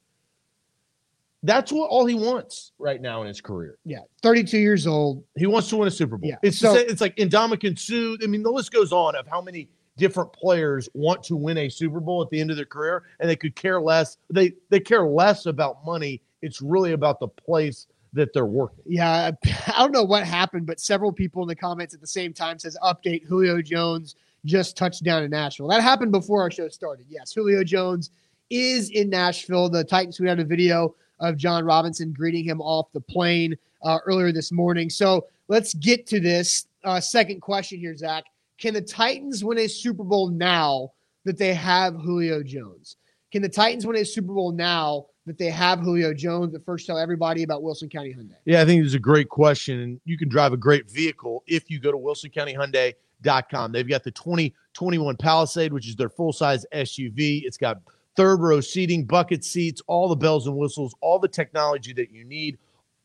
[1.44, 3.78] That's what all he wants right now in his career.
[3.85, 5.22] Yeah, 32 years old.
[5.37, 6.28] He wants to win a Super Bowl.
[6.28, 6.37] Yeah.
[6.42, 8.16] It's so, it's like Ndamukong Suh.
[8.22, 11.68] I mean, the list goes on of how many different players want to win a
[11.68, 14.18] Super Bowl at the end of their career, and they could care less.
[14.31, 16.20] They they care less about money.
[16.42, 18.84] It's really about the place that they're working.
[18.86, 19.30] Yeah,
[19.66, 22.58] I don't know what happened, but several people in the comments at the same time
[22.58, 25.68] says update Julio Jones just touched down in Nashville.
[25.68, 27.06] That happened before our show started.
[27.08, 28.10] Yes, Julio Jones
[28.50, 29.68] is in Nashville.
[29.68, 33.98] The Titans we had a video of Jon Robinson greeting him off the plane uh,
[34.06, 34.88] earlier this morning.
[34.88, 38.24] So let's get to this uh, second question here, Zach.
[38.58, 40.92] Can the Titans win a Super Bowl now
[41.24, 42.96] that they have Julio Jones?
[43.30, 46.52] Can the Titans win a Super Bowl now that they have Julio Jones?
[46.52, 48.36] But first, tell everybody about Wilson County Hyundai.
[48.44, 49.80] Yeah, I think it's a great question.
[49.80, 53.72] And you can drive a great vehicle if you go to wilsoncountyhyundai.com.
[53.72, 57.42] They've got the 2021 Palisade, which is their full size SUV.
[57.44, 57.80] It's got
[58.16, 62.24] third row seating, bucket seats, all the bells and whistles, all the technology that you
[62.24, 62.58] need,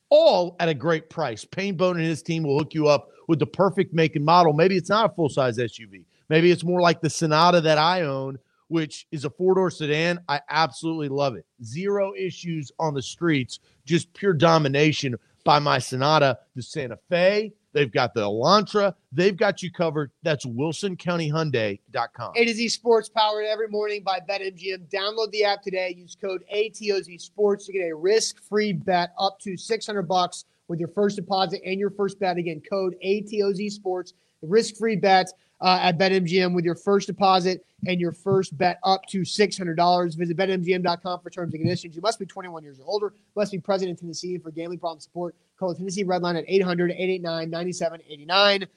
[0.10, 1.46] all at a great price.
[1.46, 4.54] Payne Bone and his team will hook you up with the perfect make and model.
[4.54, 6.04] Maybe it's not a full size SUV.
[6.30, 8.40] Maybe it's more like the Sonata that I own,
[8.74, 10.20] which is a four door sedan.
[10.28, 11.46] I absolutely love it.
[11.64, 17.54] Zero issues on the streets, just pure domination by my Sonata, the Santa Fe.
[17.74, 18.96] They've got the Elantra.
[19.12, 20.10] They've got you covered.
[20.24, 22.34] That's WilsonCountyHyundai.com.
[22.36, 24.90] A to Z Sports powered every morning by BetMGM.
[24.90, 25.94] Download the app today.
[25.96, 30.90] Use code ATOZ Sports to get a risk-free bet up to 600 bucks with your
[30.90, 32.38] first deposit and your first bet.
[32.38, 34.14] Again, code ATOZ Sports.
[34.42, 35.32] Risk-free bet
[35.64, 40.18] uh, at BetMGM with your first deposit and your first bet up to $600.
[40.18, 41.96] Visit BetMGM.com for terms and conditions.
[41.96, 43.14] You must be 21 years or older.
[43.36, 45.36] Must be present in Tennessee for gambling problem support.
[45.58, 48.68] Call the Tennessee Red Line at 800-889-9789.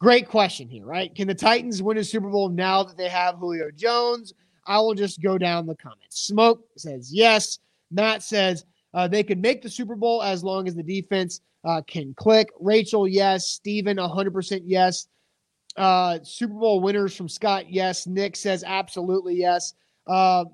[0.00, 1.14] Great question here, right?
[1.14, 4.32] Can the Titans win a Super Bowl now that they have Julio Jones?
[4.66, 6.22] I will just go down the comments.
[6.22, 7.58] Smoke says yes.
[7.90, 11.82] Matt says uh, they can make the Super Bowl as long as the defense uh,
[11.86, 12.48] can click.
[12.58, 13.46] Rachel, yes.
[13.46, 15.06] Steven, 100% yes.
[15.80, 18.06] Uh, Super Bowl winners from Scott, yes.
[18.06, 19.72] Nick says absolutely yes.
[20.06, 20.44] Uh,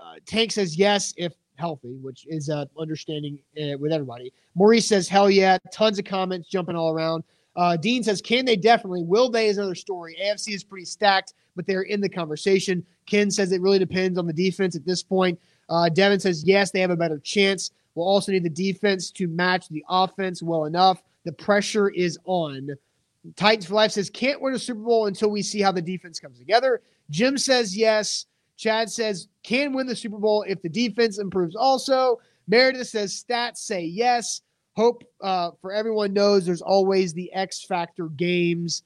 [0.00, 4.32] uh, Tank says yes if healthy, which is uh, understanding uh, with everybody.
[4.54, 5.58] Maurice says hell yeah.
[5.72, 7.24] Tons of comments jumping all around.
[7.56, 9.02] Uh, Dean says, can they definitely?
[9.02, 10.16] Will they is another story.
[10.22, 12.86] AFC is pretty stacked, but they're in the conversation.
[13.06, 15.40] Ken says it really depends on the defense at this point.
[15.68, 17.72] Uh, Devin says, yes, they have a better chance.
[17.96, 21.02] We'll also need the defense to match the offense well enough.
[21.24, 22.76] The pressure is on.
[23.36, 26.20] Titans for Life says, can't win a Super Bowl until we see how the defense
[26.20, 26.82] comes together.
[27.10, 28.26] Jim says, yes.
[28.56, 32.18] Chad says, can win the Super Bowl if the defense improves also.
[32.48, 34.42] Meredith says, stats say yes.
[34.74, 38.82] Hope uh, for everyone knows there's always the X Factor games.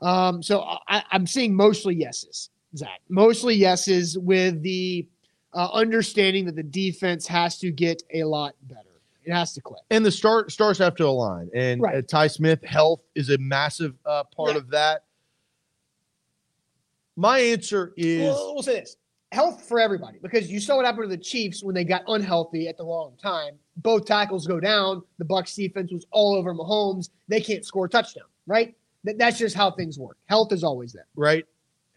[0.00, 3.00] Um, so I, I'm seeing mostly yeses, Zach.
[3.08, 5.06] Mostly yeses with the
[5.54, 8.95] uh, understanding that the defense has to get a lot better.
[9.26, 9.82] It has to click.
[9.90, 11.50] And the star, stars have to align.
[11.52, 11.96] And Right.
[11.96, 14.58] uh, Ty Smith, health is a massive uh, part Yeah.
[14.58, 15.02] of that.
[17.16, 18.96] My answer is Well, we'll say this
[19.32, 22.68] health for everybody because you saw what happened to the Chiefs when they got unhealthy
[22.68, 23.54] at the wrong time.
[23.78, 25.02] Both tackles go down.
[25.18, 27.10] The Bucks defense was all over Mahomes.
[27.26, 28.74] They can't score a touchdown, right?
[29.04, 30.16] That, that's just how things work.
[30.26, 31.06] Health is always there.
[31.16, 31.44] right?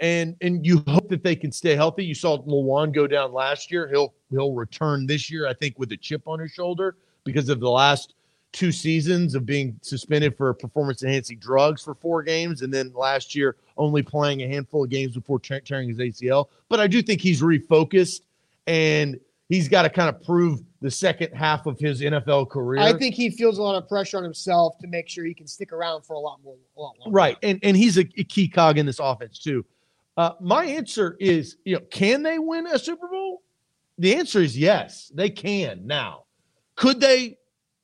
[0.01, 2.05] And and you hope that they can stay healthy.
[2.05, 3.87] You saw Lewan go down last year.
[3.89, 6.95] He'll he'll return this year, I think, with a chip on his shoulder
[7.33, 8.13] because of the last
[8.51, 13.35] two seasons of being suspended for performance enhancing drugs for four games, and then last
[13.35, 16.47] year only playing a handful of games before te- tearing his ACL.
[16.67, 18.21] But I do think he's refocused
[18.67, 22.81] and he's got to kind of prove the second half of his NFL career.
[22.81, 25.47] I think he feels a lot of pressure on himself to make sure he can
[25.47, 27.13] stick around for a lot more, a lot longer.
[27.13, 27.37] Right.
[27.43, 29.65] And and he's a, a key cog in this offense too.
[30.17, 33.41] Uh, my answer is, you know, can they win a Super Bowl?
[33.97, 36.23] The answer is yes, they can now.
[36.79, 37.37] Could they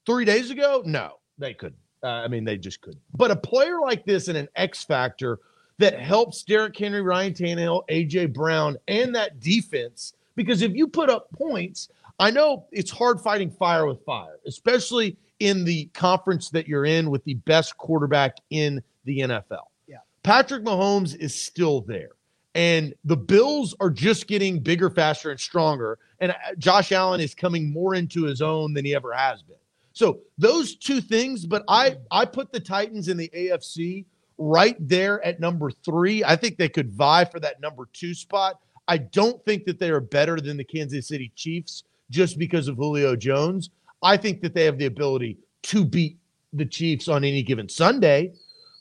[0.05, 0.81] three days ago?
[0.85, 1.77] No, they couldn't.
[2.01, 3.01] Uh, I mean, they just couldn't.
[3.13, 5.39] But a player like this and an X factor
[5.79, 11.09] that helps Derrick Henry, Ryan Tannehill, AJ Brown, and that defense, because if you put
[11.09, 16.65] up points, I know it's hard fighting fire with fire, especially in the conference that
[16.65, 19.65] you're in with the best quarterback in the NFL.
[19.87, 19.97] Yeah.
[20.23, 22.11] Patrick Mahomes is still there.
[22.55, 25.99] And the Bills are just getting bigger, faster, and stronger.
[26.21, 29.57] And uh, Josh Allen is coming more into his own than he ever has been.
[29.91, 34.05] So those two things, but I I put the Titans in the AFC
[34.37, 36.23] right there at number three.
[36.23, 38.59] I think they could vie for that number two spot.
[38.87, 42.75] I don't think that they are better than the Kansas City Chiefs just because of
[42.75, 43.69] Julio Jones.
[44.03, 46.17] I think that they have the ability to beat
[46.53, 48.33] the Chiefs on any given Sunday,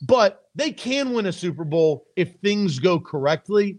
[0.06, 3.78] but they can win a Super Bowl if things go correctly.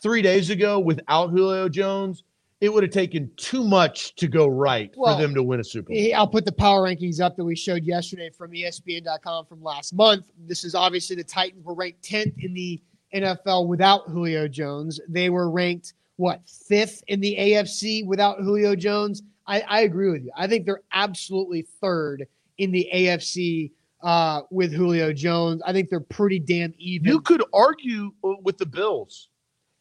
[0.00, 2.22] Three days ago, without Julio Jones,
[2.60, 5.64] it would have taken too much to go right Well, for them to win a
[5.64, 6.14] Super Bowl.
[6.14, 10.26] I'll put the power rankings up that we showed yesterday from ESPN.com from last month.
[10.46, 12.80] This is obviously the Titans were ranked 10th in the
[13.14, 15.00] NFL without Julio Jones.
[15.08, 19.22] They were ranked, what, fifth in the AFC without Julio Jones?
[19.46, 20.32] I, I agree with you.
[20.36, 22.26] I think they're absolutely third
[22.58, 23.70] in the AFC
[24.02, 25.62] uh, with Julio Jones.
[25.64, 27.08] I think they're pretty damn even.
[27.08, 29.28] You could argue uh, with the Bills.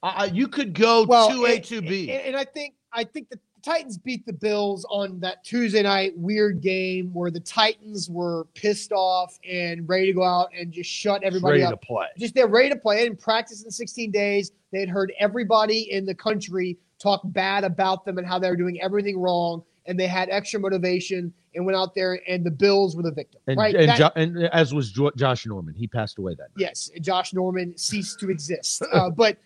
[0.03, 2.11] Uh, you could go well, two A, and- two B.
[2.11, 6.13] And, and I think I think the Titans beat the Bills on that Tuesday night
[6.15, 10.87] weird game where the Titans were pissed off and ready to go out and just
[10.87, 11.81] shut everybody ready up.
[11.81, 12.05] to play.
[12.15, 12.97] Just they're ready to play.
[12.97, 14.51] They didn't practice in 16 days.
[14.71, 18.55] They had heard everybody in the country talk bad about them and how they were
[18.55, 19.63] doing everything wrong.
[19.87, 23.39] And they had extra motivation and went out there and the Bills were the victim.
[23.47, 23.75] And, right?
[23.75, 26.57] and, That- Jo- and as was Jo- Josh Norman, he passed away that night.
[26.57, 28.81] Yes, Josh Norman ceased to exist.
[28.93, 29.37] Uh, but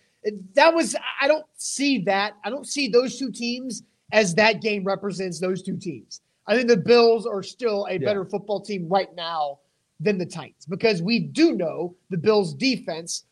[0.54, 2.34] that was, I don't see that.
[2.44, 6.22] I don't see those two teams as that game represents those two teams.
[6.48, 8.00] I think the Bills are still a Yeah.
[8.00, 9.60] better football team right now
[10.00, 13.26] than the Titans because we do know the Bills' defense,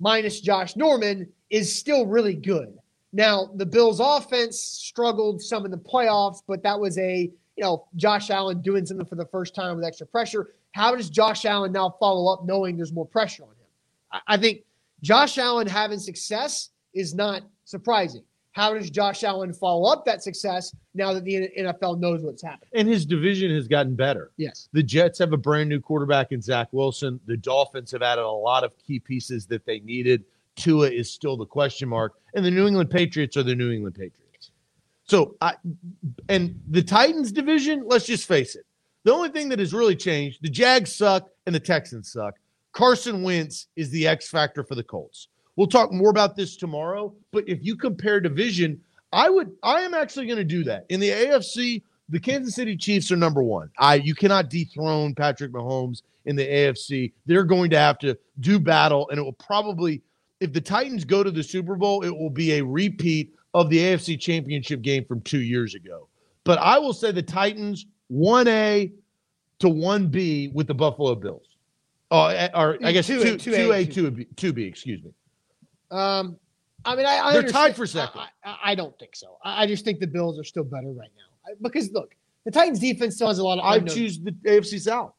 [0.00, 2.76] minus Josh Norman, is still really good.
[3.16, 7.86] Now, the Bills' offense struggled some in the playoffs, but that was a, you know,
[7.96, 10.50] Josh Allen doing something for the first time with extra pressure.
[10.72, 14.20] How does Josh Allen now follow up knowing there's more pressure on him?
[14.26, 14.64] I, think
[15.02, 18.22] Josh Allen having success is not surprising.
[18.52, 22.68] How does Josh Allen follow up that success now that the NFL knows what's happening?
[22.74, 24.30] And his division has gotten better.
[24.36, 24.68] Yes.
[24.74, 27.18] The Jets have a brand new quarterback in Zach Wilson.
[27.24, 30.24] The Dolphins have added a lot of key pieces that they needed.
[30.56, 33.94] Tua is still the question mark, and the New England Patriots are the New England
[33.94, 34.50] Patriots.
[35.04, 35.54] So, I
[36.28, 37.84] and the Titans division.
[37.86, 38.66] Let's just face it.
[39.04, 42.34] The only thing that has really changed: the Jags suck and the Texans suck.
[42.72, 45.28] Carson Wentz is the X factor for the Colts.
[45.54, 47.14] We'll talk more about this tomorrow.
[47.32, 48.80] But if you compare division,
[49.12, 49.52] I would.
[49.62, 51.82] I am actually going to do that in the AFC.
[52.08, 53.70] The Kansas City Chiefs are number one.
[53.78, 57.12] I you cannot dethrone Patrick Mahomes in the AFC.
[57.24, 60.02] They're going to have to do battle, and it will probably,
[60.40, 63.78] if the Titans go to the Super Bowl, it will be a repeat of the
[63.78, 66.08] AFC Championship game from two years ago.
[66.44, 68.92] But I will say the Titans one A
[69.60, 71.46] to one B with the Buffalo Bills.
[72.10, 74.64] Oh, or I guess two 2A, two 2A, A two B two B.
[74.64, 75.10] Excuse me.
[75.90, 76.36] Um,
[76.84, 78.20] I mean, I, I They're understand- tied for second.
[78.44, 79.38] I, I, don't think so.
[79.42, 83.16] I, just think the Bills are still better right now because look, the Titans defense
[83.16, 83.64] still has a lot of.
[83.64, 85.14] I choose the AFC South.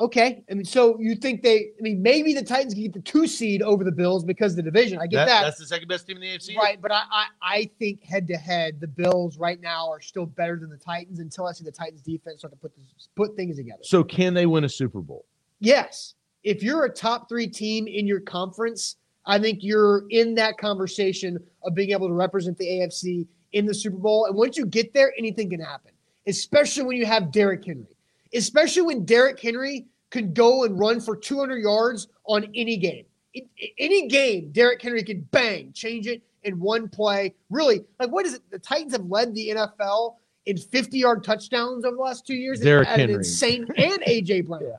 [0.00, 1.70] Okay, I mean, so you think they?
[1.78, 4.56] I mean, maybe the Titans can get the two seed over the Bills because of
[4.56, 4.98] the division.
[5.00, 6.56] I get that, That's the second best team in the AFC.
[6.56, 6.80] right?
[6.80, 10.56] But I, I, I think head to head, the Bills right now are still better
[10.56, 13.56] than the Titans until I see the Titans defense start to put this, put things
[13.56, 13.80] together.
[13.82, 15.24] So can they win a Super Bowl?
[15.58, 20.58] Yes, if you're a top three team in your conference, I think you're in that
[20.58, 24.26] conversation of being able to represent the AFC in the Super Bowl.
[24.26, 25.90] And once you get there, anything can happen,
[26.28, 27.96] especially when you have Derrick Henry,
[28.34, 33.04] especially when Derrick Henry can go and run for 200 yards on any game.
[33.34, 37.34] In, in- any game, Derrick Henry can bang, change it in one play.
[37.50, 38.42] Really, like what is it?
[38.50, 42.60] The Titans have led the NFL in 50 yard touchdowns over the last two years.
[42.60, 43.14] Derrick had an Henry.
[43.16, 44.62] insane, and AJ Brown.
[44.62, 44.76] Yeah.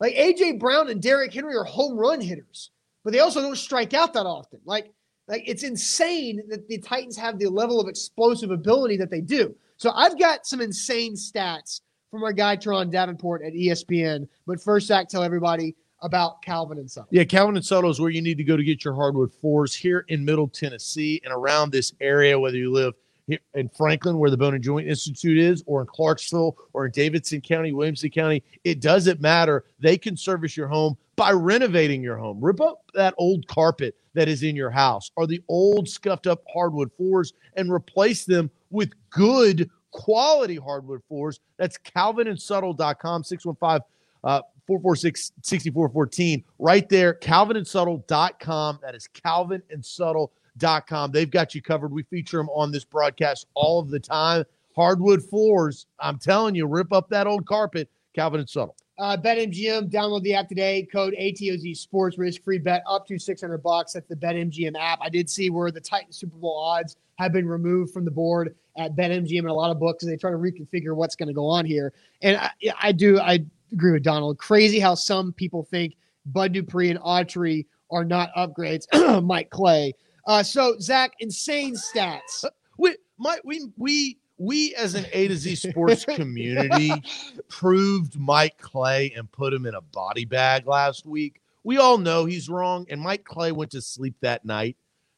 [0.00, 2.70] Like AJ Brown and Derrick Henry are home run hitters,
[3.04, 4.58] but they also don't strike out that often.
[4.64, 4.92] Like,
[5.28, 9.54] like it's insane that the Titans have the level of explosive ability that they do.
[9.76, 11.80] So I've got some insane stats
[12.14, 14.28] from our guy Turron Davenport at ESPN.
[14.46, 17.06] But first, Zach, tell everybody about Calvin and Son.
[17.10, 19.74] Yeah, Calvin and Soto is where you need to go to get your hardwood floors
[19.74, 22.94] here in Middle Tennessee and around this area, whether you live
[23.54, 27.40] in Franklin, where the Bone and Joint Institute is, or in Clarksville, or in Davidson
[27.40, 28.44] County, Williamson County.
[28.62, 29.64] It doesn't matter.
[29.80, 32.38] They can service your home by renovating your home.
[32.40, 36.44] Rip up that old carpet that is in your house or the old scuffed up
[36.52, 41.40] hardwood floors and replace them with good quality hardwood floors.
[41.56, 43.86] That's calvinandsubtle.com, 615
[44.24, 46.44] uh, 446 6414.
[46.58, 48.80] Right there, calvinandsubtle.com.
[48.82, 51.12] That is calvinandsubtle.com.
[51.12, 51.92] They've got you covered.
[51.92, 54.44] We feature them on this broadcast all of the time.
[54.74, 57.88] Hardwood floors, I'm telling you, rip up that old carpet.
[58.14, 58.76] Calvin and Subtle.
[58.96, 60.86] Uh, BetMGM, download the app today.
[60.90, 63.92] Code ATOZ Sports, risk free bet up to 600 bucks.
[63.92, 65.00] That's the BetMGM app.
[65.02, 68.54] I did see where the Titan Super Bowl odds have been removed from the board
[68.76, 71.34] at BetMGM and a lot of books, and they try to reconfigure what's going to
[71.34, 71.92] go on here.
[72.22, 74.38] And I, I do, I agree with Donald.
[74.38, 78.86] Crazy how some people think Bud Dupree and Autry are not upgrades.
[79.24, 79.92] Mike Clay.
[80.26, 82.44] Uh, so Zach, insane stats.
[82.78, 86.92] We, my, we, we, we as an A to Z sports community
[87.48, 91.40] proved Mike Clay and put him in a body bag last week.
[91.62, 94.76] We all know he's wrong, and Mike Clay went to sleep that night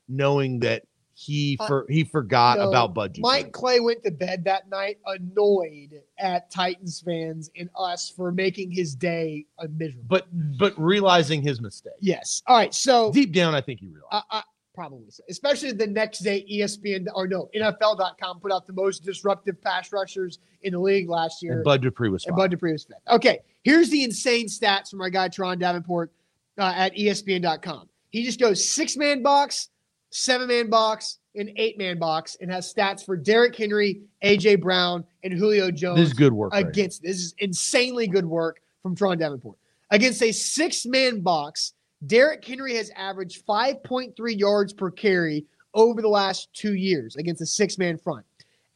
[0.08, 0.84] knowing that
[1.18, 3.22] he Uh, for he forgot no, about Bud Dupree.
[3.22, 8.70] Mike Clay went to bed that night annoyed at Titans fans and us for making
[8.70, 10.04] his day a miserable.
[10.08, 10.26] but
[10.58, 12.42] but realizing his mistake yes.
[12.46, 12.74] All right.
[12.74, 14.08] So deep down, I think he realized.
[14.12, 14.42] I, I
[14.74, 15.22] probably so.
[15.30, 20.38] Especially the next day, ESPN or no, NFL.com put out the most disruptive pass rushers
[20.64, 21.54] in the league last year.
[21.54, 22.44] and Bud Dupree was and fine.
[22.44, 22.98] Bud Dupree was fifth.
[23.08, 26.12] Okay, here's the insane stats from our guy Turron Davenport
[26.58, 27.88] uh, at ESPN.com.
[28.10, 29.70] He just goes six man box,
[30.16, 35.04] seven man box, and eight man box, and has stats for Derrick Henry, AJ Brown,
[35.22, 36.52] and Julio Jones this is good work.
[36.52, 37.02] right against.
[37.02, 39.58] This is insanely good work from Turron Davenport
[39.90, 41.74] against a six man box.
[42.06, 45.44] Derrick Henry has averaged 5.3 yards per carry
[45.74, 48.24] over the last two years against a six man front.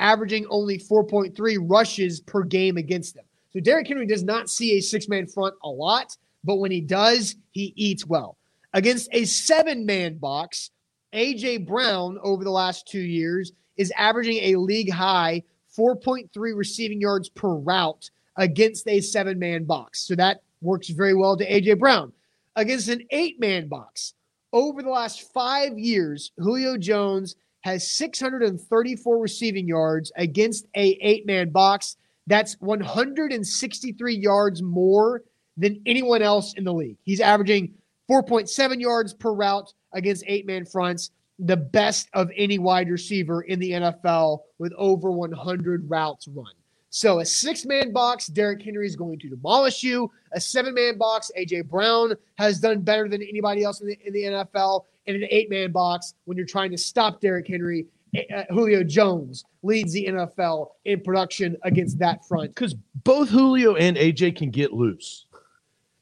[0.01, 3.25] averaging only 4.3 rushes per game against them.
[3.53, 6.81] So Derrick Henry does not see a six man front a lot, but when he
[6.81, 8.37] does, he eats well.
[8.73, 10.71] Against a seven man box,
[11.13, 11.59] A.J.
[11.59, 15.43] Brown over the last two years is averaging a league high
[15.77, 20.07] 4.3 receiving yards per route against a seven man box.
[20.07, 21.75] So that works very well to A.J.
[21.75, 22.13] Brown.
[22.57, 24.15] Against an eight man box,
[24.53, 31.51] over the last five years, Julio Jones has 634 receiving yards against a eight man
[31.51, 31.97] box.
[32.27, 35.23] That's 163 yards more
[35.57, 36.97] than anyone else in the league.
[37.03, 37.75] He's averaging
[38.11, 43.59] 4.7 yards per route against eight man fronts, the best of any wide receiver in
[43.59, 46.53] the NFL with over 100 routes run.
[46.91, 50.11] So a six man box, Derrick Henry is going to demolish you.
[50.33, 54.13] A seven man box, AJ Brown has done better than anybody else in the, in
[54.13, 54.85] the NFL.
[55.07, 57.87] And an eight man box, when you're trying to stop Derrick Henry,
[58.35, 62.55] uh, Julio Jones leads the NFL in production against that front.
[62.55, 62.75] Because
[63.05, 65.27] both Julio and AJ can get loose.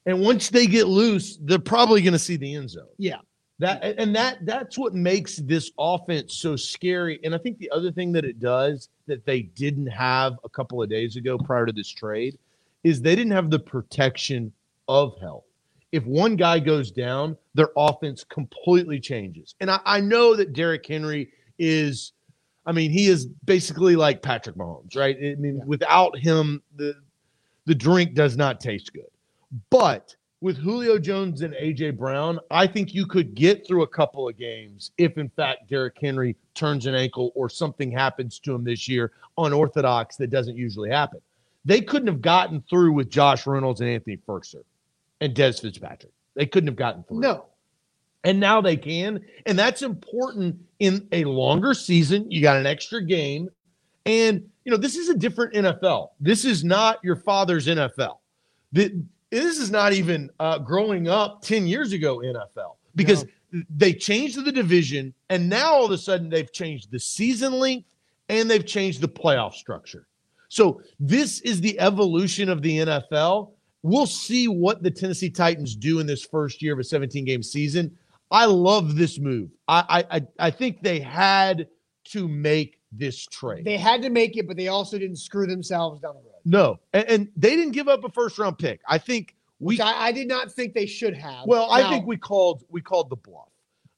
[0.07, 2.87] And once they get loose, they're probably going to see the end zone.
[2.97, 3.19] Yeah.
[3.61, 7.19] That and that that's what makes this offense so scary.
[7.25, 10.81] And I think the other thing that it does that they didn't have a couple
[10.81, 12.39] of days ago prior to this trade
[12.85, 14.53] is they didn't have the protection
[14.87, 15.45] of health.
[15.91, 19.55] If one guy goes down, their offense completely changes.
[19.61, 22.13] And I, I know that Derrick Henry is,
[22.67, 25.17] I mean, he is basically like Patrick Mahomes, right?
[25.17, 25.65] I mean, Yeah.
[25.67, 26.95] without him, the
[27.65, 29.11] the drink does not taste good.
[29.69, 34.29] But with Julio Jones and AJ Brown, I think you could get through a couple
[34.29, 38.65] of games if, in fact, Derrick Henry turns an ankle or something happens to him
[38.65, 41.21] this year unorthodox that doesn't usually happen.
[41.65, 44.63] They couldn't have gotten through with Josh Reynolds and Anthony Firkser
[45.21, 46.13] and Dez Fitzpatrick.
[46.35, 47.21] They couldn't have gotten through.
[47.21, 47.47] No.
[48.25, 49.25] And now they can.
[49.47, 52.31] And that's important in a longer season.
[52.31, 53.49] You got an extra game.
[54.07, 56.11] And, you know, this is a different NFL.
[56.21, 58.19] This is not your father's NFL.
[58.73, 63.25] The, this is not even uh, growing up 10 years ago NFL because
[63.71, 65.13] they changed the division.
[65.31, 67.89] And now all of a sudden they've changed the season length
[68.29, 70.07] and they've changed the playoff structure.
[70.49, 73.53] So this is the evolution of the NFL.
[73.83, 77.43] We'll see what the Tennessee Titans do in this first year of a 17 game
[77.43, 77.97] season.
[78.31, 79.51] I love this move.
[79.69, 81.69] I I I- I think they had
[82.07, 83.65] to make this trade.
[83.65, 86.38] They had to make it, but they also didn't screw themselves down the road.
[86.49, 88.81] No, and, and they didn't give up a first round pick.
[88.89, 89.79] I think we.
[89.81, 91.47] I, I did not think they should have.
[91.47, 93.49] well, I Now, think we called we called the bluff.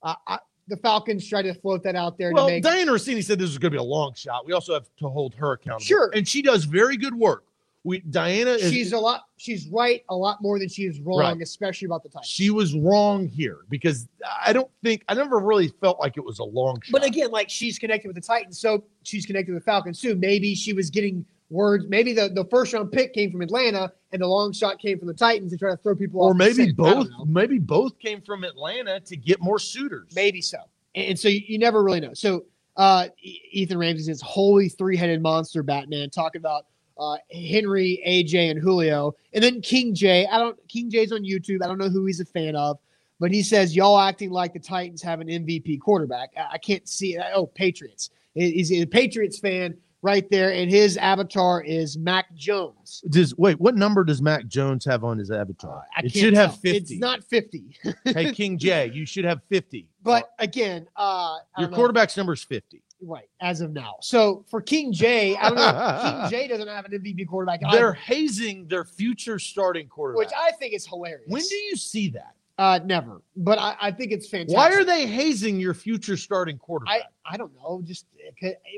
[0.03, 3.23] Uh, I, the Falcons tried to float that out there well, to make Dianna Russini
[3.25, 4.47] said this was going to be a long shot.
[4.47, 5.85] We also have to hold her accountable.
[5.85, 6.11] Sure.
[6.15, 7.45] and she does very good work.
[7.83, 11.19] We Dianna is she's a lot she's right a lot more than she is wrong,
[11.21, 11.41] Right.
[11.41, 12.29] especially about the Titans.
[12.29, 14.07] she was wrong here because
[14.45, 16.93] I don't think I never really felt like it was a long shot.
[16.93, 20.15] But again, like she's connected with the Titans, so she's connected with the Falcons too.
[20.15, 21.85] Maybe she was getting words.
[21.89, 25.09] Maybe the, the first round pick came from Atlanta and the long shot came from
[25.09, 26.39] the Titans to try to throw people or off.
[26.39, 26.73] the maybe.
[26.73, 30.13] Both maybe both came from Atlanta to get more suitors.
[30.15, 30.59] Maybe so.
[30.95, 32.15] And, and so you, you never really know.
[32.15, 32.45] So
[32.77, 36.67] uh, Ethan Ramsey's this holy three headed monster Batman talking about
[36.99, 39.15] uh, Henry, AJ, and Julio.
[39.33, 40.27] And then King J.
[40.27, 41.63] I don't King J's on YouTube.
[41.63, 42.79] I don't know who he's a fan of,
[43.19, 46.31] but he says y'all acting like the Titans have an MVP quarterback.
[46.37, 47.23] I, I can't see it.
[47.35, 48.11] Oh, Patriots.
[48.35, 53.03] Is he- He's a Patriots fan right there, and his avatar is Mac Jones.
[53.11, 53.61] Does wait?
[53.61, 55.85] What number does Mac Jones have on his avatar?
[55.97, 56.95] I it should have fifty.
[56.95, 59.89] It's not fifty, hey, King J, you should have fifty.
[60.03, 62.83] but again, uh, your quarterback's number is fifty.
[63.03, 63.95] Right, as of now.
[64.03, 66.29] So for King J, I don't know.
[66.31, 70.19] King J doesn't have an MVP quarterback, They're hazing their future starting quarterback.
[70.19, 71.25] which I think is hilarious.
[71.27, 72.35] when do you see that?
[72.61, 73.23] Uh, never.
[73.37, 74.55] But I, I think it's fantastic.
[74.55, 77.05] Why are they hazing your future starting quarterback?
[77.25, 77.81] I, I don't know.
[77.83, 78.05] Just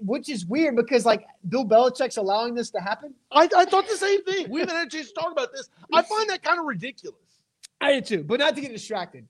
[0.02, 3.12] which is weird because like Bill Belichick's allowing this to happen.
[3.32, 4.48] I, I thought the same thing.
[4.48, 5.68] We haven't had a chance to talk about this.
[5.92, 7.18] I find that kind of ridiculous.
[7.80, 9.26] I did too, but not to get distracted.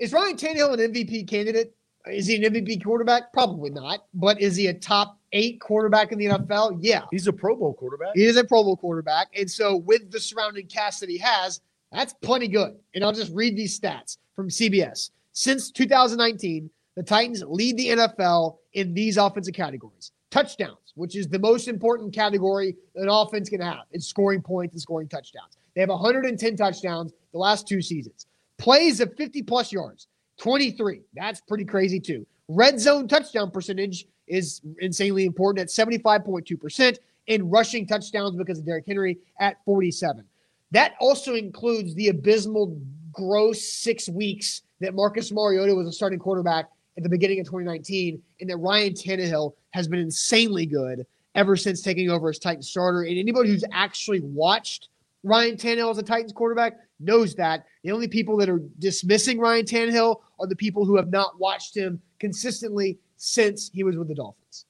[0.00, 1.72] Is Ryan Tannehill an MVP candidate?
[2.10, 3.32] Is he an MVP quarterback?
[3.32, 4.06] Probably not.
[4.14, 6.78] But is he a top eight quarterback in the NFL?
[6.80, 7.02] Yeah.
[7.12, 8.16] He's a Pro Bowl quarterback.
[8.16, 9.28] He is a Pro Bowl quarterback.
[9.38, 11.60] And so, with the surrounding cast that he has,
[11.92, 12.76] that's plenty good.
[12.94, 15.10] And I'll just read these stats from CBS.
[15.32, 21.38] Since 2019, the Titans lead the NFL in these offensive categories touchdowns, which is the
[21.38, 25.58] most important category an offense can have, is scoring points and scoring touchdowns.
[25.74, 28.26] They have 110 touchdowns the last two seasons.
[28.58, 31.02] Plays of 50 plus yards, 23.
[31.14, 32.26] That's pretty crazy, too.
[32.48, 36.96] Red zone touchdown percentage is insanely important at 75.2%,
[37.28, 40.24] and rushing touchdowns because of Derrick Henry at 47.
[40.72, 42.78] That also includes the abysmal,
[43.12, 48.20] gross six weeks that Marcus Mariota was a starting quarterback at the beginning of 2019,
[48.40, 53.02] and that Ryan Tannehill has been insanely good ever since taking over as Titans starter.
[53.02, 54.88] And anybody who's actually watched
[55.22, 57.64] Ryan Tannehill as a Titans quarterback knows that.
[57.84, 61.76] The only people that are dismissing Ryan Tannehill are the people who have not watched
[61.76, 64.66] him consistently since he was with the Dolphins.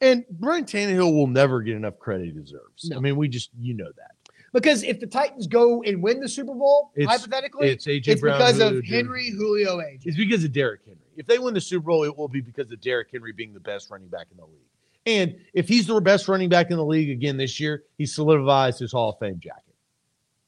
[0.00, 2.88] And Brian Tannehill will never get enough credit he deserves.
[2.88, 2.96] No.
[2.96, 4.15] I mean, we just you know that.
[4.56, 8.20] Because if the Titans go and win the Super Bowl, It's- hypothetically, It's AJ it's
[8.22, 8.38] Brown.
[8.38, 10.06] because Julio of Henry, Julio, AJ.
[10.06, 10.98] It's because of Derrick Henry.
[11.14, 13.60] If they win the Super Bowl, it will be because of Derrick Henry being the
[13.60, 14.54] best running back in the league.
[15.04, 18.78] And if he's the best running back in the league again this year, he solidifies
[18.78, 19.74] his Hall of Fame jacket.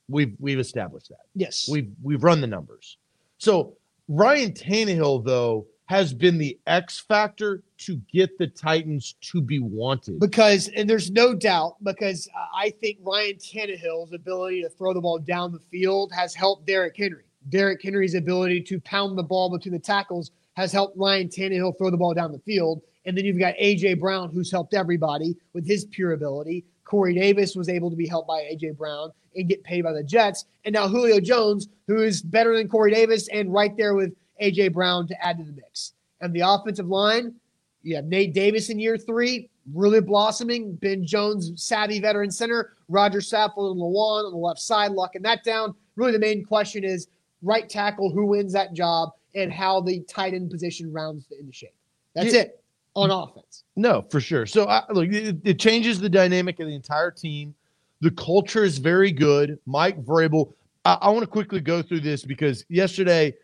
[0.08, 1.26] We've we've established that.
[1.34, 1.68] Yes.
[1.70, 2.96] We've we've run the numbers.
[3.36, 3.76] So
[4.08, 10.20] Ryan Tannehill, though, has been the X factor to get the Titans to be wanted.
[10.20, 15.18] because and there's no doubt because I think Ryan Tannehill's ability to throw the ball
[15.18, 17.24] down the field has helped Derrick Henry.
[17.48, 21.90] Derrick Henry's ability to pound the ball between the tackles has helped Ryan Tannehill throw
[21.90, 22.82] the ball down the field.
[23.06, 26.66] And then you've got AJ Brown, who's helped everybody with his pure ability.
[26.84, 30.02] Corey Davis was able to be helped by AJ Brown and get paid by the
[30.02, 30.44] Jets.
[30.64, 34.12] And now Julio Jones, who is better than Corey Davis and right there with
[34.42, 35.92] AJ Brown to add to the mix.
[36.20, 37.34] And the offensive line,
[37.82, 40.74] you have Nate Davis in year three, really blossoming.
[40.76, 42.74] Ben Jones, savvy veteran center.
[42.88, 45.74] Roger Saffold and Lewan on the left side, locking that down.
[45.96, 47.08] Really, the main question is
[47.42, 51.74] right tackle, who wins that job, and how the tight end position rounds into shape.
[52.14, 52.40] That's Yeah.
[52.42, 52.62] it
[52.94, 53.64] on offense.
[53.76, 54.46] No, for sure.
[54.46, 57.54] So I, look, it, it changes the dynamic of the entire team.
[58.00, 59.58] The culture is very good.
[59.66, 60.52] Mike Vrabel.
[60.84, 63.34] I, I want to quickly go through this because yesterday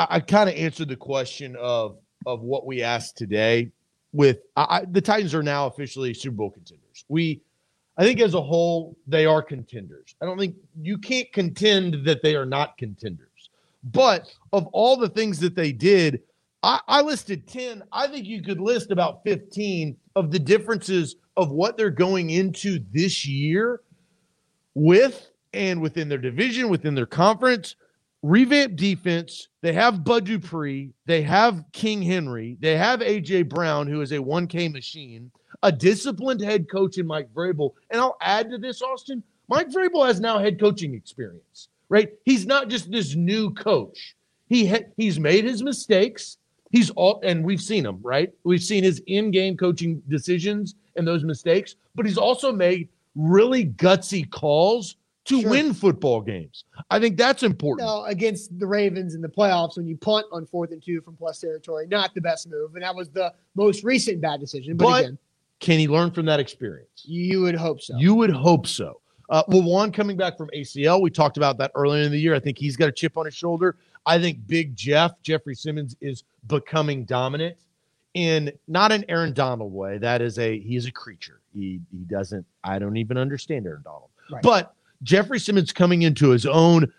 [0.00, 3.70] I, I kind of answered the question of of what we asked today.
[4.12, 7.04] With I, the Titans are now officially Super Bowl contenders.
[7.08, 7.42] We,
[7.96, 10.16] I think, as a whole, they are contenders.
[10.20, 13.28] I don't think you can't contend that they are not contenders.
[13.84, 16.22] But of all the things that they did,
[16.62, 17.84] I, I listed 10.
[17.92, 22.80] I think you could list about 15 of the differences of what they're going into
[22.92, 23.80] this year
[24.74, 27.76] with and within their division, within their conference.
[28.22, 29.48] Revamped defense.
[29.62, 30.92] They have Bud Dupree.
[31.06, 32.56] They have King Henry.
[32.60, 35.30] They have AJ Brown, who is a 1K machine,
[35.62, 37.72] a disciplined head coach in Mike Vrabel.
[37.90, 39.22] And I'll add to this, Austin.
[39.48, 42.10] Mike Vrabel has now head coaching experience, right?
[42.24, 44.14] He's not just this new coach.
[44.48, 46.36] He ha- he's made his mistakes.
[46.70, 48.32] He's all, and we've seen him, right?
[48.44, 54.28] We've seen his in-game coaching decisions and those mistakes, but he's also made really gutsy
[54.30, 54.96] calls
[55.26, 55.50] to Sure.
[55.50, 56.64] win football games.
[56.90, 57.86] I think that's important.
[57.86, 61.16] Now, against the Ravens in the playoffs, when you punt on fourth and two from
[61.16, 62.74] plus territory, not the best move.
[62.74, 64.76] And that was the most recent bad decision.
[64.76, 65.18] But, But- again,
[65.60, 67.04] Can he learn from that experience?
[67.04, 67.96] you would hope so.
[67.98, 69.00] You would hope so.
[69.28, 72.34] Uh, Lewan coming back from ACL, we talked about that earlier in the year.
[72.34, 73.76] I think he's got a chip on his shoulder.
[74.06, 77.56] I think Big Jeff, Jeffrey Simmons, is becoming dominant
[78.14, 79.98] in not an Aaron Donald way.
[79.98, 81.40] That is a he is a creature.
[81.54, 82.44] He he doesn't.
[82.64, 84.08] I don't even understand Aaron Donald.
[84.32, 84.42] Right.
[84.42, 86.92] But Jeffrey Simmons coming into his own.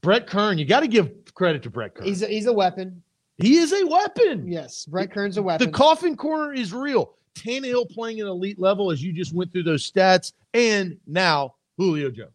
[0.00, 2.06] Brett Kern, you got to give credit to Brett Kern.
[2.06, 3.02] he's, a, he's a weapon.
[3.36, 4.46] he is a weapon.
[4.50, 4.84] Yes.
[4.86, 5.66] Brett Kern's a weapon.
[5.66, 7.14] The coffin corner is real.
[7.34, 12.10] Tannehill playing at elite level as you just went through those stats, and now Julio
[12.10, 12.32] Jones.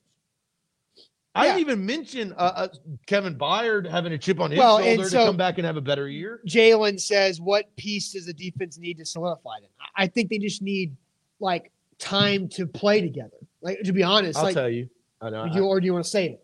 [1.36, 2.68] I didn't even mention uh, uh,
[3.08, 5.66] Kevin Byard having a chip on his Well, and shoulder to so- come back and
[5.66, 6.42] have a better year.
[6.48, 10.62] Jalen says, "What piece does the defense need to solidify it?" I think they just
[10.62, 10.96] need
[11.40, 13.38] like time to play together.
[13.64, 14.90] Like to be honest, I'll like tell you.
[15.22, 15.48] I know.
[15.48, 16.44] do you, or do you want to save it?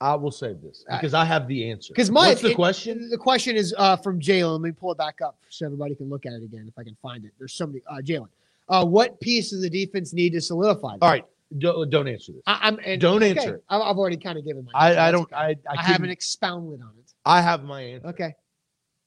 [0.00, 1.92] I, I will save this I- because I have the answer.
[1.92, 3.10] Because my What's the it- question?
[3.10, 4.52] The question is uh, from Jalen.
[4.52, 6.84] Let me pull it back up so everybody can look at it again if I
[6.84, 7.32] can find it.
[7.38, 7.82] There's so many.
[7.90, 8.28] Uh, Jalen,
[8.68, 10.96] uh, what piece does the defense need to solidify?
[11.02, 11.24] All right,
[11.58, 12.42] don't, don't answer this.
[12.46, 13.64] I, I'm and, Don't okay, answer it.
[13.68, 14.70] I- I've already kind of given my.
[14.78, 15.00] I, answer.
[15.00, 15.32] I don't.
[15.32, 17.12] I, I, I haven't expounded on it.
[17.26, 18.06] I have my answer.
[18.08, 18.34] Okay,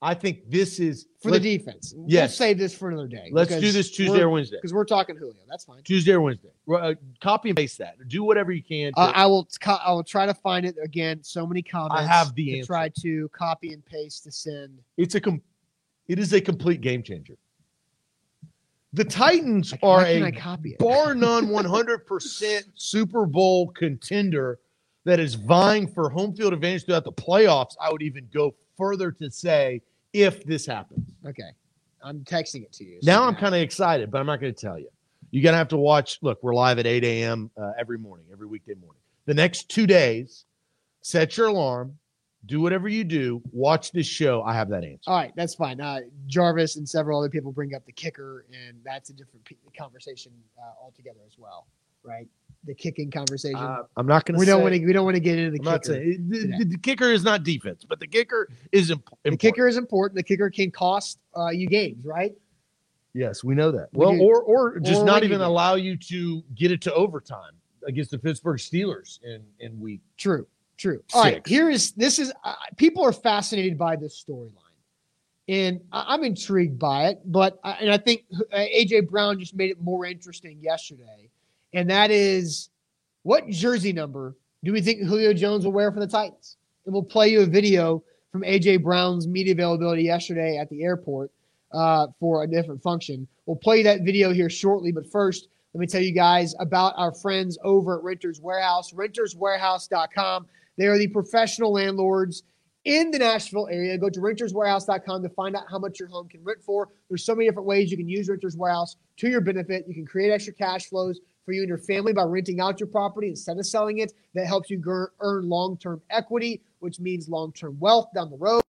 [0.06, 1.96] I think this is for the defense.
[1.98, 2.38] Let's Yes.
[2.38, 3.30] save this for another day.
[3.32, 4.58] Let's do this Tuesday or Wednesday.
[4.58, 5.34] because we're talking Julio.
[5.50, 5.82] That's fine.
[5.82, 6.52] Tuesday or Wednesday.
[6.72, 7.96] Uh, copy and paste that.
[8.08, 8.94] Do whatever you can.
[8.94, 9.48] to- Uh, I will.
[9.60, 11.24] co- I will try to find it again.
[11.24, 12.04] So many comments.
[12.04, 12.68] I have the to answer.
[12.68, 14.78] Try to copy and paste to send.
[14.96, 15.42] it's a com-
[16.08, 17.36] it is a complete game changer.
[18.94, 24.60] The Titans Like, are why can I a bar none 100% Super Bowl contender
[25.04, 27.76] that is vying for home field advantage throughout the playoffs.
[27.82, 29.82] I would even go further to say
[30.16, 31.10] if this happens.
[31.26, 31.52] Okay,
[32.02, 33.00] I'm texting it to you.
[33.04, 34.90] Now I'm kind of excited, but I'm not going to tell you.
[35.32, 36.20] You're going to have to watch.
[36.22, 37.52] Look, we're live at 8 a.m.
[37.62, 39.02] Uh, every morning, every weekday morning.
[39.26, 40.46] The next two days,
[41.02, 41.98] set your alarm,
[42.46, 44.44] do whatever you do, watch this show.
[44.44, 45.10] I have that answer.
[45.10, 45.82] All right, that's fine.
[45.82, 49.56] Uh, Jarvis and several other people bring up the kicker, and that's a different pe-
[49.78, 51.68] conversation uh, altogether as well,
[52.04, 52.28] right?
[52.66, 53.58] The kicking conversation.
[53.58, 54.40] Uh, I'm not going to.
[54.40, 54.84] we don't want to.
[54.86, 55.94] We don't want to get into the I'm kicker.
[55.94, 59.42] saying the, the- the kicker is not defense, but the kicker is imp- The important.
[59.42, 60.16] kicker is important.
[60.18, 62.34] The kicker can cost uh, you games, right?
[63.14, 63.90] Yes, we know that.
[63.94, 64.22] We Well, do.
[64.24, 67.54] or or just Or not even allow you to get it to overtime
[67.88, 70.02] against the Pittsburgh Steelers in in week.
[70.18, 70.48] True,
[70.78, 71.04] true.
[71.14, 71.46] All right.
[71.48, 74.52] Here is this is uh, people are fascinated by this storyline,
[75.48, 77.22] and I, I'm intrigued by it.
[77.26, 81.30] But I, and I think uh, AJ Brown just made it more interesting yesterday,
[81.74, 82.70] and that is
[83.24, 86.58] what jersey number do we think Julio Jones will wear for the Titans?
[86.86, 91.32] And we'll play you a video from AJ Brown's media availability yesterday at the airport
[91.72, 93.28] uh, for a different function.
[93.46, 97.14] We'll play that video here shortly, but first, let me tell you guys about our
[97.14, 100.48] friends over at Renters Warehouse, renterswarehouse.com.
[100.78, 102.44] They are the professional landlords
[102.86, 103.98] in the Nashville area.
[103.98, 106.90] Go to renterswarehouse.com to find out how much your home can rent for.
[107.10, 109.86] There's so many different ways you can use Renters Warehouse to your benefit.
[109.88, 112.88] You can create extra cash flows for you and your family by renting out your
[112.88, 114.14] property instead of selling it.
[114.34, 114.82] That helps you
[115.22, 118.62] earn long term equity, which means long term wealth down the road.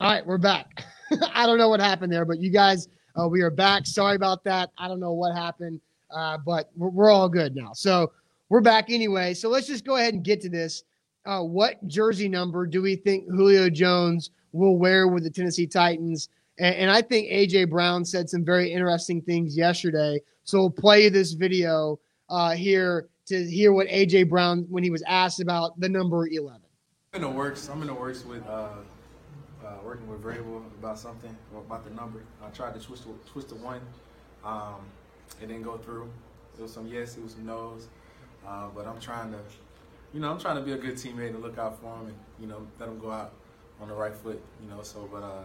[0.00, 0.82] All right, we're back.
[1.34, 2.88] I don't know what happened there, but you guys,
[3.20, 3.86] uh, we are back.
[3.86, 4.70] Sorry about that.
[4.78, 5.78] I don't know what happened,
[6.10, 7.74] uh, but we're, we're all good now.
[7.74, 8.10] So
[8.48, 9.34] we're back anyway.
[9.34, 10.84] So let's just go ahead and get to this.
[11.26, 16.30] Uh, what jersey number do we think Julio Jones will wear with the Tennessee Titans?
[16.58, 20.18] And, and I think AJ Brown said some very interesting things yesterday.
[20.44, 25.02] So we'll play this video uh, here to hear what AJ Brown when he was
[25.06, 26.58] asked about the number 11.
[27.12, 27.68] I'm in the works.
[27.68, 28.68] I'm in the works with uh,
[29.84, 32.22] working with Vrabel about something about the number.
[32.44, 33.80] I tried to twist the, twist one.
[34.44, 34.80] Um,
[35.42, 36.10] it didn't go through.
[36.58, 37.88] It was some yes, it was some no's.
[38.46, 39.38] Uh, but I'm trying to,
[40.12, 42.16] you know, I'm trying to be a good teammate and look out for him and
[42.38, 43.32] you know let him go out
[43.80, 44.40] on the right foot.
[44.62, 45.42] You know, so but uh,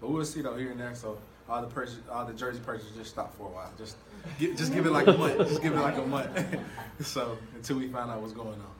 [0.00, 0.94] but we'll see though here and there.
[0.94, 1.18] So
[1.48, 3.70] all the purchase, all the jersey purchases just stop for a while.
[3.78, 3.96] Just
[4.38, 5.38] just give it like a month.
[5.38, 6.56] Just give it like a month.
[7.00, 8.75] so until we find out what's going on.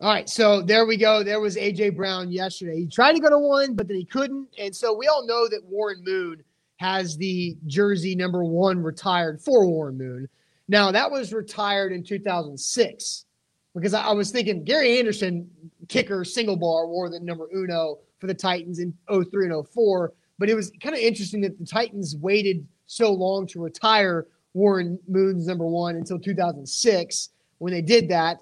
[0.00, 1.22] All right, so there we go.
[1.22, 2.80] There was AJ Brown yesterday.
[2.80, 4.48] He tried to go to one, but then he couldn't.
[4.58, 6.42] And so we all know that Warren Moon
[6.78, 10.26] has the jersey number one retired for Warren Moon.
[10.68, 13.26] Now that was retired in 2006
[13.74, 15.50] because I, was thinking Gary Anderson,
[15.88, 20.14] kicker, single bar, wore the number uno for the Titans in 03 and 04.
[20.38, 24.98] But it was kind of interesting that the Titans waited so long to retire Warren
[25.06, 27.28] Moon's number one until 2006
[27.58, 28.38] when they did that.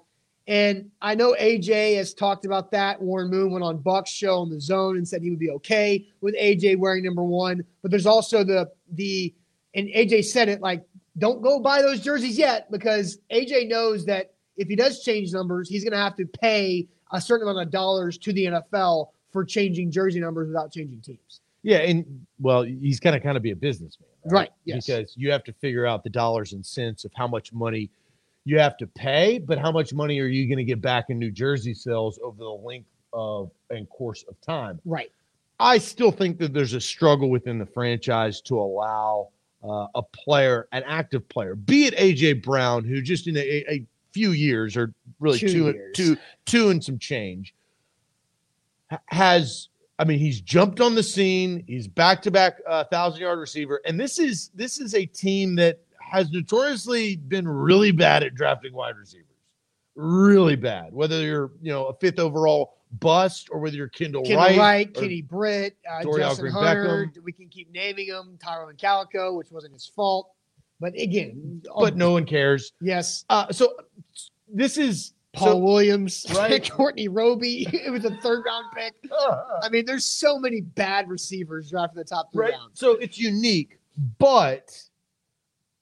[0.49, 2.99] And I know AJ has talked about that.
[2.99, 6.07] Warren Moon went on Buck's show on the zone and said he would be okay
[6.21, 7.63] with AJ wearing number one.
[7.83, 9.31] But there's also the the
[9.75, 10.83] and AJ said it like,
[11.19, 15.69] don't go buy those jerseys yet because AJ knows that if he does change numbers,
[15.69, 19.91] he's gonna have to pay a certain amount of dollars to the NFL for changing
[19.91, 21.41] jersey numbers without changing teams.
[21.61, 24.87] Yeah, and well, he's gonna kind of be a businessman, Right, yes.
[24.87, 27.91] Because you have to figure out the dollars and cents of how much money
[28.45, 31.19] you have to pay, but how much money are you going to get back in
[31.19, 34.79] New Jersey sales over the length of and course of time?
[34.85, 35.11] Right.
[35.59, 39.29] I still think that there's a struggle within the franchise to allow
[39.63, 43.85] uh, a player, an active player, be it AJ Brown, who just in a, a
[44.13, 45.95] few years or really Two two, years.
[45.95, 47.53] two, two and some change
[49.07, 49.67] has.
[49.99, 51.65] I mean, he's jumped on the scene.
[51.67, 52.59] He's back to back
[52.89, 57.91] thousand yard receiver, and this is this is a team that has notoriously been really
[57.91, 59.25] bad at drafting wide receivers.
[59.95, 60.93] Really bad.
[60.93, 64.93] Whether you're you know a fifth overall bust or whether you're Kendall, Kendall Wright, Wright,
[64.93, 67.07] Kenny Britt, uh, Justin Hunter.
[67.15, 67.23] Beckham.
[67.23, 68.37] We can keep naming them.
[68.41, 70.31] Tyrone Calico, which wasn't his fault.
[70.79, 72.71] But again, but no one cares.
[72.79, 73.73] yes, Uh, so
[74.47, 76.71] this is Paul So- Williams, Right.
[76.71, 77.67] Courtney Roby.
[77.73, 78.93] It was a third round pick.
[79.61, 82.53] I mean, there's so many bad receivers drafted in the top three right?
[82.53, 82.79] rounds.
[82.79, 83.77] So it's unique,
[84.19, 84.73] but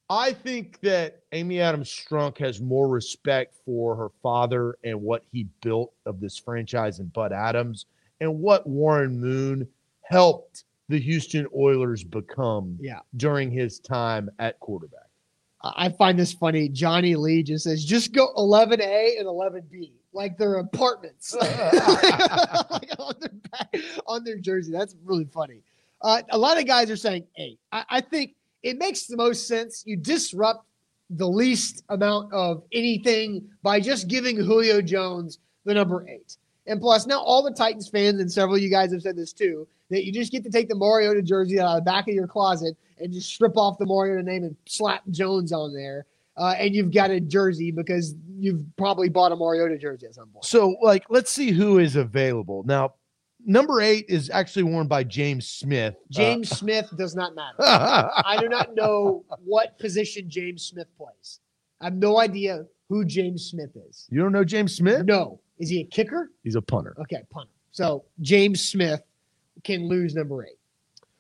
[0.10, 5.48] I think that Amy Adams Strunk has more respect for her father and what he
[5.62, 7.88] built of this franchise and Bud Adams
[8.22, 9.68] and what Warren Moon
[10.04, 13.00] helped the Houston Oilers become Yeah.
[13.18, 15.02] during his time at quarterback.
[15.62, 16.70] I find this funny.
[16.70, 21.52] Johnny Lee just says, just go 11A and 11B, like they're apartments like
[23.00, 24.72] on, their back, on their jersey.
[24.72, 25.62] That's really funny.
[26.02, 27.60] Uh, a lot of guys are saying eight.
[27.74, 28.36] I, I think
[28.68, 29.84] it makes the most sense.
[29.86, 30.66] You disrupt
[31.10, 36.36] the least amount of anything by just giving Julio Jones the number eight.
[36.66, 39.32] And plus, now all the Titans fans and several of you guys have said this
[39.32, 42.14] too that you just get to take the Mariota jersey out of the back of
[42.14, 46.06] your closet and just strip off the Mariota name and slap Jones on there.
[46.36, 50.28] Uh, and you've got a jersey because you've probably bought a Mariota jersey at some
[50.28, 50.44] point.
[50.44, 52.64] So, like, let's see who is available.
[52.64, 52.96] Now,
[53.48, 55.96] number eight is actually worn by James Smith.
[56.12, 57.56] James Smith does not matter.
[57.60, 61.40] Uh, I do not know what position James Smith plays.
[61.82, 64.08] I have no idea who James Smith is.
[64.10, 65.06] you don't know James Smith?
[65.06, 65.40] No.
[65.60, 66.30] Is he a kicker?
[66.44, 66.96] He's a punter.
[67.00, 67.52] Okay, punter.
[67.72, 69.02] So James Smith
[69.64, 70.60] can lose number eight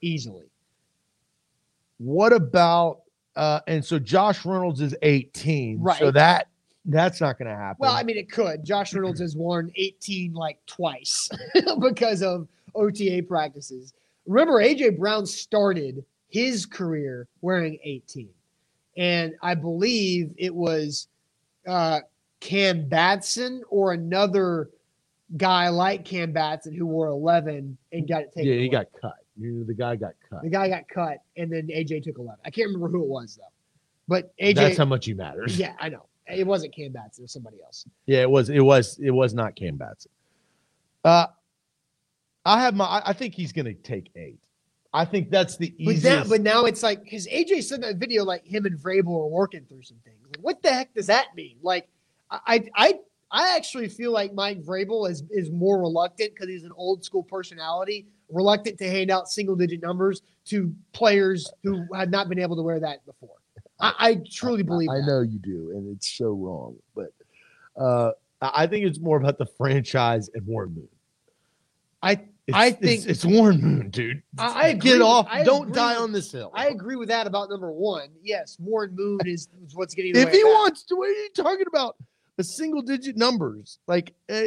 [0.02, 0.46] easily.
[1.98, 3.02] What about
[3.36, 5.80] uh and so Josh Reynolds is 18.
[5.82, 6.00] Right.
[6.00, 6.50] So that
[6.88, 7.78] that's not gonna happen.
[7.80, 8.64] Well, I mean, it could.
[8.66, 11.30] Josh Reynolds has worn 18 like twice
[11.80, 13.94] because of OTA practices.
[14.26, 18.30] Remember, AJ Brown started his career wearing 18.
[18.98, 21.08] And I believe it was
[21.68, 22.00] uh,
[22.40, 24.70] Cam Batson or another
[25.36, 28.50] guy like Cam Batson who wore 11 and got it taken.
[28.50, 28.70] yeah, he away.
[28.70, 29.16] got cut.
[29.40, 30.42] The guy got cut.
[30.42, 32.40] The guy got cut, and then AJ took 11.
[32.44, 33.44] I can't remember who it was, though.
[34.08, 34.56] But AJ.
[34.56, 35.60] That's how much he matters.
[35.60, 36.08] yeah, I know.
[36.30, 37.86] It wasn't Cam Batson, it was somebody else.
[38.06, 40.12] Yeah, it was it was it was not Cam Batson.
[41.04, 41.28] Uh
[42.46, 44.40] I have my I think he's gonna take eight.
[44.94, 46.04] I think that's the But, easiest.
[46.04, 49.28] that, but now it's like because AJ said that video like him and Vrabel are
[49.28, 50.18] working through some things.
[50.26, 51.58] Like, what the heck does that mean?
[51.62, 51.88] Like,
[52.32, 53.00] I I
[53.30, 57.24] I actually feel like Mike Vrabel is is more reluctant because he's an old school
[57.24, 62.56] personality, reluctant to hand out single digit numbers to players who have not been able
[62.56, 63.36] to wear that before.
[63.80, 64.90] I, I truly believe.
[64.90, 65.06] I that.
[65.08, 66.76] know you do, and it's so wrong.
[66.96, 67.12] But
[67.82, 68.12] uh
[68.42, 70.88] I I think it's more about the franchise and Warren Moon.
[72.04, 72.12] I
[72.48, 74.22] It's, I think- it's, Warren Moon, dude.
[74.38, 75.28] I- I get off.
[75.30, 76.52] I Don't die with- on this hill.
[76.54, 78.10] I agree with that about number one.
[78.24, 80.16] Yes, Warren Moon is, is what's getting.
[80.16, 80.48] if he that.
[80.48, 81.98] wants to, what are you talking about?
[82.38, 84.44] The single digit numbers, like uh,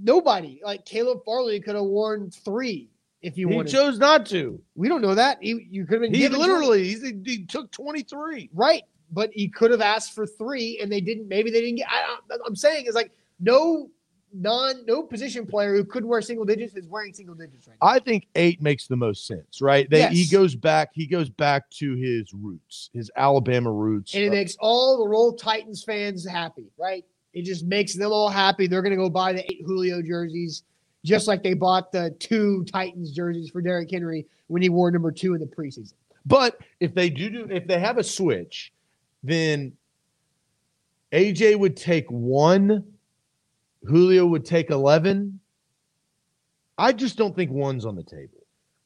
[0.00, 2.90] nobody like Caleb Farley could have worn three
[3.22, 4.60] if he, he chose not to.
[4.74, 5.38] we don't know that.
[5.40, 6.88] He, you could have been He literally
[7.24, 8.50] he took twenty three.
[8.52, 11.28] right, but he could have asked for three, and they didn't.
[11.28, 11.86] Maybe they didn't get.
[11.88, 13.90] I, I'm saying is like no
[14.34, 17.88] non no position player who could wear single digits is wearing single digits right now.
[17.88, 19.88] I think eight makes the most sense, right?
[19.88, 20.90] They, He goes back.
[20.92, 24.14] He goes back to his roots, his Alabama roots.
[24.14, 27.04] and it makes all the Roll Titans fans happy, right?
[27.34, 28.66] It just makes them all happy.
[28.66, 30.64] They're going to go buy the eight Julio jerseys,
[31.04, 35.10] just like they bought the two Titans jerseys for Derrick Henry when he wore number
[35.10, 35.94] two in the preseason.
[36.24, 38.72] But if they do, do if they have a switch,
[39.22, 39.72] then
[41.12, 42.84] AJ would take one,
[43.84, 45.40] Julio would take eleven.
[46.78, 48.38] I just don't think one's on the table.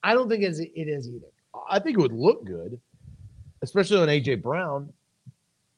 [0.02, 1.26] I don't think it's, it is either.
[1.68, 2.78] I think it would look good,
[3.62, 4.92] especially on AJ Brown,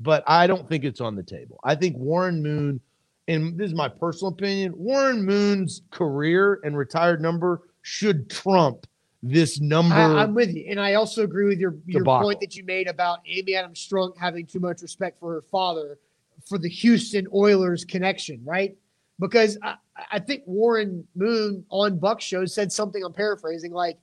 [0.01, 1.61] but I don't think it's on the table.
[1.65, 2.81] I think Warren Moon,
[3.29, 8.87] and this is my personal opinion, Warren Moon's career and retired number should trump
[9.23, 9.95] this number.
[9.95, 12.27] I, I'm with you, and I also agree with your your Debacle.
[12.27, 15.99] point that you made about Amy Adams Strunk having too much respect for her father
[16.47, 18.77] for the Houston Oilers connection, right?
[19.21, 19.75] Because I,
[20.13, 23.03] I think Warren Moon on Buck show said something.
[23.05, 23.99] I'm paraphrasing, like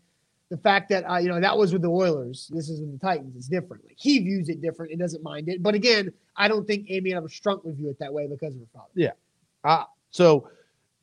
[0.56, 2.50] the fact that uh, you know that was with the Oilers.
[2.54, 3.36] This is with the Titans.
[3.36, 3.84] It's different.
[3.84, 5.62] Like, he views it different and doesn't mind it.
[5.62, 8.62] But again, I don't think Amy Adams Strunk would view it that way because of
[8.62, 9.14] her father.
[9.66, 10.48] Ah, so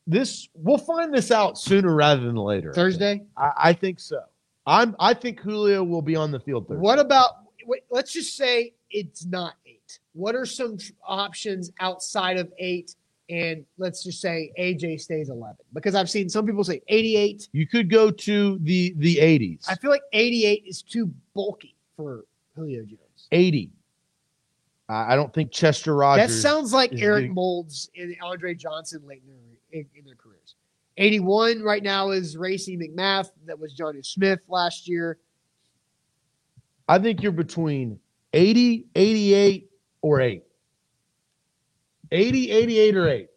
[0.06, 2.72] this we'll find this out sooner rather than later.
[2.72, 3.24] Thursday.
[3.36, 4.20] I, I think so.
[4.66, 4.96] I'm.
[4.98, 6.80] I think Julio will be on the field Thursday.
[6.80, 7.30] What about?
[7.66, 9.98] wait, Let's just say it's not eight.
[10.14, 12.94] What are some options outside of eight?
[13.32, 17.48] And let's just say AJ stays eleven because I've seen some people say eighty-eight.
[17.52, 19.64] You could go to the the 80s.
[19.68, 23.28] I feel like eighty-eight is too bulky for Julio Jones.
[23.32, 23.70] 80.
[24.90, 26.28] I don't think Chester Rogers.
[26.28, 27.34] That sounds like Eric big.
[27.34, 29.32] Moulds and Andre Johnson late in
[29.72, 30.54] their, in, their careers.
[30.98, 33.30] Eighty-one right now is Racey McMath.
[33.46, 35.16] That was Jonnu Smith last year.
[36.86, 37.98] I think you're between
[38.34, 39.70] 80, 88,
[40.02, 40.42] or 8.
[42.12, 43.28] 80, 88, or 8?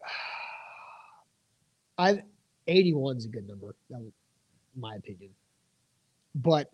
[1.98, 2.22] I
[2.66, 3.74] 81 is a good number.
[3.90, 4.12] That was
[4.76, 5.30] my opinion.
[6.36, 6.70] But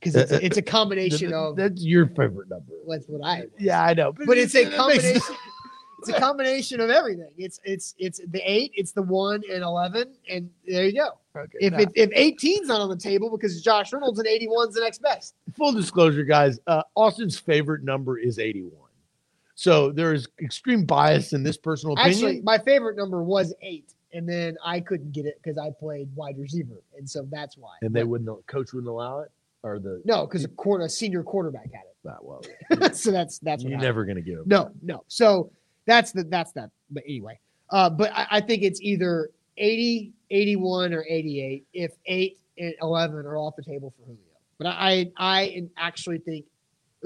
[0.00, 2.72] because it's, Uh, uh, it's a combination of That's your favorite number.
[2.88, 4.12] that's what I Yeah, I know.
[4.12, 5.20] but it's a it combination.
[5.98, 7.28] it's a combination of everything.
[7.36, 11.10] It's it's it's the eight, it's the one and eleven, and there you go.
[11.36, 14.74] Okay, If now, it if 18's not on the table because Josh Reynolds and 81's
[14.74, 15.34] the next best.
[15.56, 18.72] full disclosure, guys, uh, Austin's favorite number is 81.
[19.62, 22.12] So there is extreme bias in this personal opinion.
[22.14, 26.08] Actually, my favorite number was eight, and then I couldn't get it because I played
[26.16, 27.76] wide receiver, and so that's why.
[27.82, 29.30] and they But- wouldn't, coach wouldn't allow it,
[29.62, 31.96] or the no, because a quarter a senior quarterback had it.
[32.02, 32.42] that well.
[32.92, 33.82] so that's that's what You're happened.
[33.82, 34.44] never gonna give.
[34.48, 35.04] No, no.
[35.06, 35.52] So
[35.86, 36.70] that's the that's that.
[36.90, 37.38] But anyway,
[37.70, 43.14] uh, but I, I think it's either 80, 81, or 88 if 8 and 11
[43.26, 44.18] are off the table for Julio.
[44.58, 46.46] But I I, I actually think,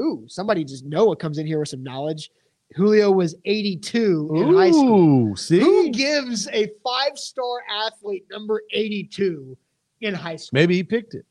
[0.01, 2.31] ooh, somebody just Noah comes in here with some knowledge.
[2.75, 5.37] Julio was 82 in high school.
[5.37, 9.57] See, Who gives a five star athlete number 82
[10.01, 10.59] in high school?
[10.59, 11.25] maybe he picked it,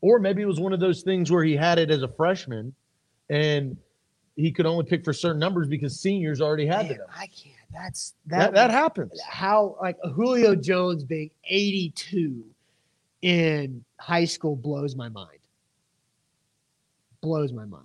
[0.00, 2.72] or maybe it was one of those things where he had it as a freshman,
[3.28, 3.76] and
[4.36, 7.06] he could only pick for certain numbers because seniors already had Man, them.
[7.14, 7.56] I can't.
[7.72, 9.20] That's That, that happens.
[9.28, 12.44] how like Julio Jones being 82
[13.22, 15.38] in high school blows my mind.
[17.20, 17.84] Blows my mind.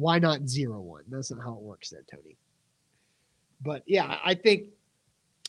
[0.00, 1.02] Why not zero one?
[1.08, 2.36] That's not how it works there, Tony.
[3.62, 4.68] But yeah, I think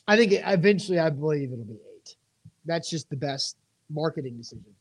[0.06, 2.16] I think eventually I believe it'll be eight.
[2.66, 3.56] That's just the best
[3.90, 4.74] marketing decision.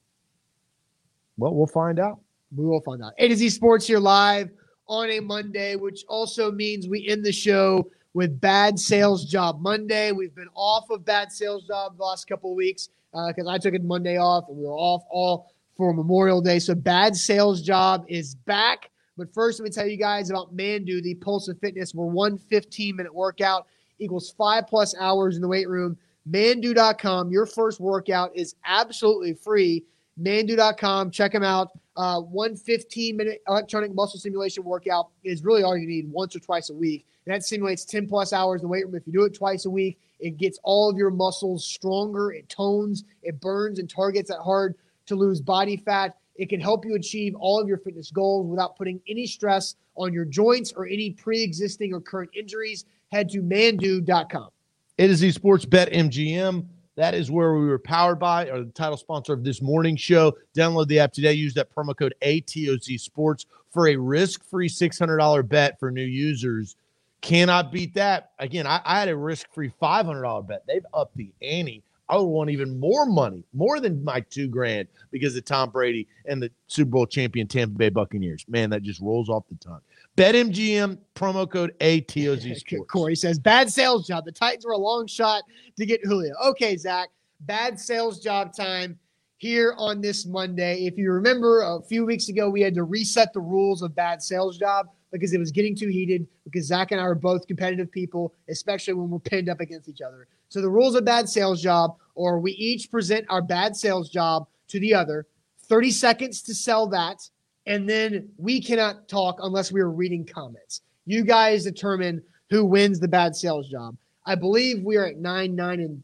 [1.38, 2.20] Well, we'll find out.
[2.56, 3.14] We will find out.
[3.18, 4.50] A to Z Sports here live
[4.88, 10.12] on a Monday, which also means we end the show with Bad Sales Job Monday.
[10.12, 13.58] We've been off of Bad Sales Job the last couple of weeks uh, because I
[13.58, 16.60] took it Monday off and we were off all for Memorial Day.
[16.60, 18.90] So Bad Sales Job is back.
[19.22, 22.40] But first, let me tell you guys about Manduu, the Pulse of Fitness, where one
[22.40, 23.68] 15 minute workout
[24.00, 25.96] equals five plus hours in the weight room.
[26.28, 27.30] Manduu.com.
[27.30, 29.86] Your first workout is absolutely free.
[30.20, 31.12] Manduu.com.
[31.12, 31.68] Check them out.
[31.96, 36.40] Uh, one 15 minute electronic muscle simulation workout is really all you need once or
[36.40, 37.06] twice a week.
[37.28, 38.96] And that simulates 10 plus hours in the weight room.
[38.96, 42.32] If you do it twice a week, it gets all of your muscles stronger.
[42.32, 44.74] It tones, it burns, and targets that hard
[45.06, 46.18] to lose body fat.
[46.42, 50.12] It can help you achieve all of your fitness goals without putting any stress on
[50.12, 52.86] your joints or any pre existing or current injuries.
[53.12, 54.50] Head to manduu.com.
[54.98, 56.66] It is the Sports Bet MGM.
[56.96, 60.36] That is where we were powered by, or the title sponsor of this morning show.
[60.58, 61.34] Download the app today.
[61.34, 66.76] Use that promo code ATOZ Sports for a risk free $600 bet for new users.
[67.22, 68.32] Cannot beat that.
[68.40, 70.64] Again, I, I had a risk free $500 bet.
[70.68, 71.84] They've upped the ante.
[72.12, 76.10] I would want even more money, more than my two grand, because of Tom Brady
[76.26, 78.44] and the Super Bowl champion Tampa Bay Buccaneers.
[78.50, 79.80] Man, that just rolls off the tongue.
[80.18, 82.92] BetMGM promo code ATOZ Sports.
[82.92, 84.26] Corey says, bad sales job.
[84.26, 85.44] The Titans were a long shot
[85.78, 86.34] to get Julio.
[86.48, 87.08] Okay, Zach,
[87.40, 89.00] bad sales job time
[89.38, 90.86] here on this Monday.
[90.86, 94.22] If you remember, a few weeks ago, we had to reset the rules of bad
[94.22, 97.90] sales job because it was getting too heated because Zach and I are both competitive
[97.90, 100.28] people, especially when we're pinned up against each other.
[100.52, 104.48] So the rules of bad sales job, or we each present our bad sales job
[104.68, 105.26] to the other,
[105.70, 107.22] 30 seconds to sell that,
[107.68, 110.82] and then we cannot talk unless we are reading comments.
[111.06, 113.96] You guys determine who wins the bad sales job.
[114.26, 116.04] I believe we are at nine, nine, and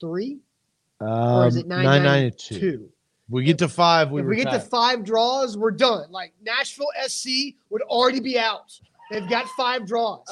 [0.00, 0.38] three,
[0.98, 2.58] or is it Um, nine, nine, nine, nine, and two.
[2.58, 2.88] two?
[3.28, 4.10] We get to five.
[4.10, 6.10] We if we get to five draws, we're done.
[6.10, 8.72] Like Nashville SC would already be out.
[9.10, 10.26] They've got five draws.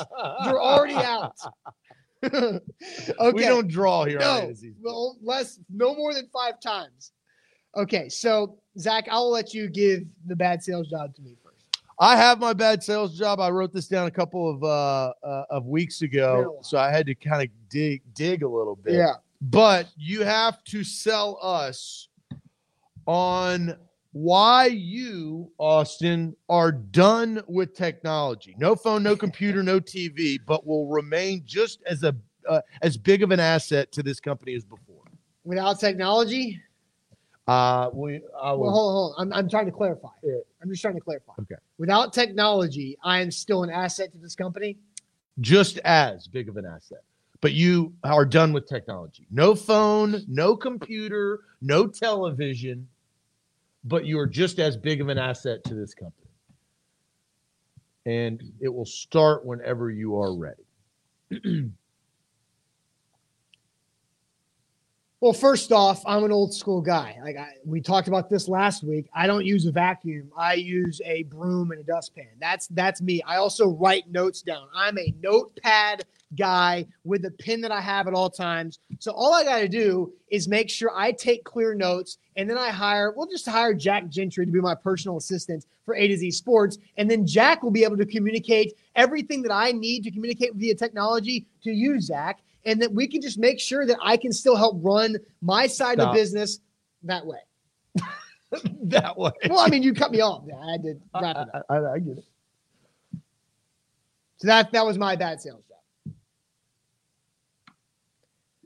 [0.45, 1.37] They're already out.
[2.35, 3.33] okay.
[3.33, 4.21] We don't draw here.
[4.21, 4.75] no, A to Z.
[4.81, 7.13] well, less, no more than five times.
[7.77, 11.65] Okay, so Zach, I'll let you give the bad sales job to me first.
[11.99, 13.41] I have my bad sales job.
[13.41, 17.07] I wrote this down a couple of uh, uh of weeks ago, so I had
[17.07, 18.95] to kind of dig dig a little bit.
[18.95, 19.15] Yeah.
[19.41, 22.09] But you have to sell us
[23.07, 23.77] on
[24.13, 28.55] why you, Austin, are done with technology.
[28.59, 32.15] No phone, no computer, no TV, but will remain just as a
[32.49, 35.05] uh, as big of an asset to this company as before.
[35.45, 36.61] Without technology,
[37.49, 39.33] Uh, we, I well, will, hold on, hold on.
[39.33, 40.09] I'm, I'm trying to clarify.
[40.23, 40.35] Yeah.
[40.63, 41.33] I'm just trying to clarify.
[41.41, 41.57] Okay.
[41.79, 44.77] Without technology, I am still an asset to this company.
[45.41, 47.03] just as big of an asset.
[47.41, 49.27] But you are done with technology.
[49.33, 52.87] No phone, no computer, no television,
[53.85, 56.29] but you are just as big of an asset to this company.
[58.05, 61.71] And it will start whenever you are ready.
[65.23, 67.17] Well, first off, I'm an old school guy.
[67.23, 69.09] Like I, we talked about this last week.
[69.15, 70.33] I don't use a vacuum.
[70.37, 72.27] I use a broom and a dustpan.
[72.41, 73.23] That's that's me.
[73.23, 74.67] I also write notes down.
[74.75, 76.07] I'm a notepad
[76.37, 78.79] guy with the pen that I have at all times.
[78.99, 82.59] So all I got to do is make sure I take clear notes, and then
[82.59, 83.13] I hire.
[83.17, 86.79] We'll just hire Jack Gentry to be my personal assistant for A to Z Sports,
[86.97, 90.75] and then Jack will be able to communicate everything that I need to communicate via
[90.75, 94.57] technology to you, Zach and that we can just make sure that I can still
[94.57, 96.09] help run my side Stop.
[96.09, 96.61] of the business
[97.03, 97.39] that way.
[98.85, 99.33] that way.
[99.49, 100.45] Well, I mean, you cut me off.
[100.45, 101.67] I had to wrap it up.
[101.69, 102.25] I, I, I get it.
[104.39, 105.63] So that that was my bad sales.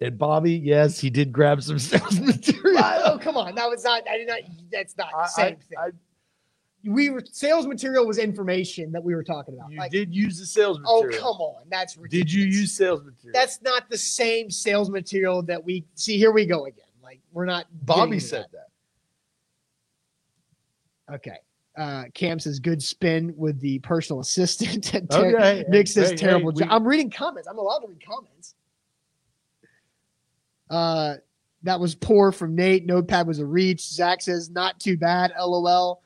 [0.01, 2.83] And Bobby, yes, he did grab some sales material.
[3.05, 3.55] oh, come on.
[3.55, 4.03] That was not.
[4.09, 4.41] I did not.
[4.71, 6.93] That's not the same I- thing.
[6.93, 9.71] we were sales material was information that we were talking about.
[9.73, 11.15] you Like, did use the sales material.
[11.15, 11.63] oh, come on.
[11.71, 12.33] That's ridiculous.
[12.33, 13.33] Did you use sales material?
[13.33, 16.19] That's not the same sales material that we see.
[16.19, 16.85] Here we go again.
[17.03, 17.67] Like we're not.
[17.87, 18.67] Bobby said that.
[21.15, 21.37] Okay.
[21.79, 24.85] Uh, Cam says good spin with the personal assistant.
[25.11, 25.65] Ter- Okay.
[25.69, 26.69] Nick says Hey, terrible hey, job.
[26.69, 27.47] we- I'm reading comments.
[27.49, 28.55] I'm allowed to read comments.
[30.71, 31.15] Uh,
[31.63, 32.87] that was poor from Nate.
[32.87, 33.83] Notepad was a reach.
[33.83, 35.33] Zach says not too bad.
[35.39, 36.03] LOL.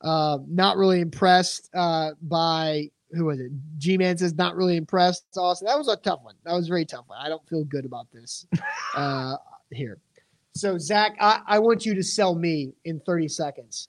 [0.00, 3.50] Uh, not really impressed uh, by who was it?
[3.78, 5.24] G Man says not really impressed.
[5.36, 5.66] Awesome.
[5.66, 6.34] That was a tough one.
[6.44, 7.18] That was a very tough one.
[7.18, 8.46] I don't feel good about this
[8.96, 9.36] uh,
[9.70, 9.98] here.
[10.54, 13.88] So Zach, I, I want you to sell me in 30 seconds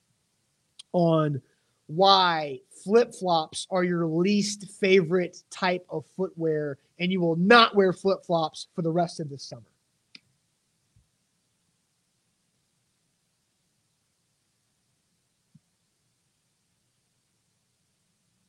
[0.94, 1.42] on
[1.88, 7.94] why flip flops are your least favorite type of footwear, and you will not wear
[7.94, 9.64] flip flops for the rest of the summer.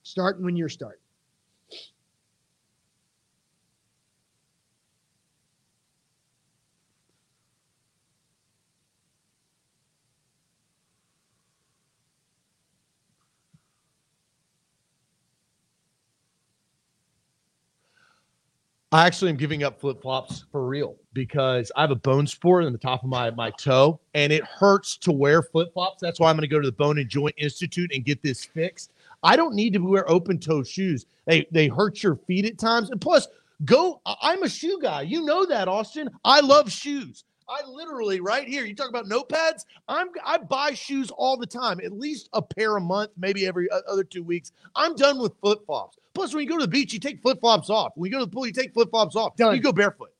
[0.06, 1.00] Starting when you're starting.
[18.92, 22.60] I actually am giving up flip flops for real because I have a bone spur
[22.60, 26.00] in the top of my, my toe and it hurts to wear flip flops.
[26.00, 28.44] That's why I'm going to go to the Bone and Joint Institute and get this
[28.44, 28.92] fixed.
[29.26, 31.04] I don't need to wear open toe shoes.
[31.26, 32.90] They they hurt your feet at times.
[32.90, 33.26] And plus,
[33.64, 34.00] go.
[34.22, 35.02] I'm a shoe guy.
[35.02, 36.08] You know that, Austin.
[36.24, 37.24] I love shoes.
[37.48, 38.64] I literally right here.
[38.64, 39.64] You talk about notepads.
[39.88, 43.68] I'm I buy shoes all the time, at least a pair a month, maybe every
[43.70, 44.52] uh, other two weeks.
[44.76, 45.98] I'm done with flip flops.
[46.14, 47.92] Plus, when you go to the beach, you take flip flops off.
[47.96, 49.36] When you go to the pool, you take flip flops off.
[49.36, 49.56] Done.
[49.56, 50.12] You go barefoot.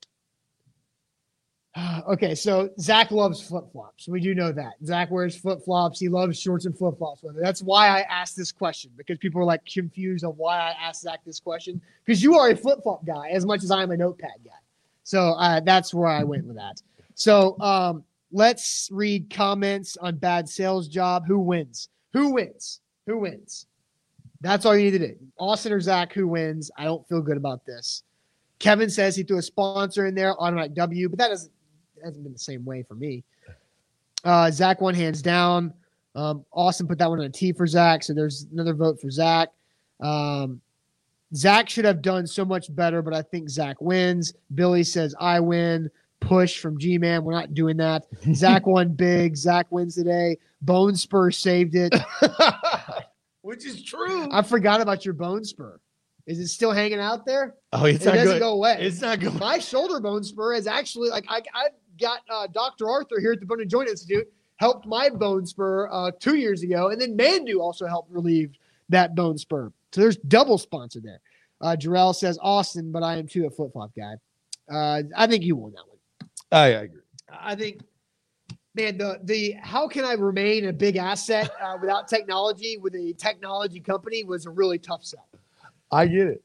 [2.09, 4.09] Okay, so Zach loves flip flops.
[4.09, 4.75] We do know that.
[4.85, 5.99] Zach wears flip flops.
[5.99, 7.25] He loves shorts and flip flops.
[7.35, 11.03] That's why I asked this question because people are like confused on why I asked
[11.03, 13.91] Zach this question because you are a flip flop guy as much as I am
[13.91, 14.53] a notepad guy.
[15.03, 16.81] So uh, that's where I went with that.
[17.15, 21.27] So um, let's read comments on bad sales job.
[21.27, 21.89] Who wins?
[22.13, 22.81] Who wins?
[23.07, 23.67] Who wins?
[24.41, 25.17] That's all you need to do.
[25.39, 26.71] Austin or Zach, who wins?
[26.77, 28.03] I don't feel good about this.
[28.59, 31.53] Kevin says he threw a sponsor in there, automatic W, but that doesn't
[32.05, 33.25] hasn't been the same way for me.
[34.25, 35.73] Uh, Zach won hands down.
[36.15, 39.11] Um, Austin put that one on a T for Zach, so there's another vote for
[39.11, 39.51] Zach.
[40.01, 40.61] Um,
[41.35, 44.33] Zach should have done so much better, but I think Zach wins.
[44.55, 45.91] Billy says I win.
[46.21, 47.25] Push from G Man.
[47.25, 48.05] We're not doing that.
[48.35, 49.37] Zach won big.
[49.37, 50.39] Zach wins today.
[50.63, 51.95] Bone Spur saved it.
[53.43, 54.29] Which is true.
[54.33, 55.79] I forgot about your Bone Spur.
[56.27, 57.55] Is it still hanging out there?
[57.73, 58.41] oh, it's it not doesn't good.
[58.41, 58.79] go away.
[58.81, 59.39] It's not good.
[59.39, 61.69] my shoulder bone spur is actually like I I
[61.99, 62.89] got uh, Dr.
[62.89, 64.27] Arthur here at the Bone and Joint Institute
[64.57, 68.57] helped my bone spur uh, two years ago, and then Manduu also helped relieve
[68.89, 69.71] that bone spur.
[69.93, 71.21] So there's double sponsor there.
[71.61, 74.15] Uh, Jarrell says Austin, but I am too a flip flop guy.
[74.71, 76.31] Uh, I think you won that one.
[76.53, 77.01] I, I agree.
[77.31, 77.81] I think,
[78.75, 83.13] man, the the how can I remain a big asset uh, without technology with a
[83.15, 85.29] technology company was a really tough sell.
[85.91, 86.45] I get it.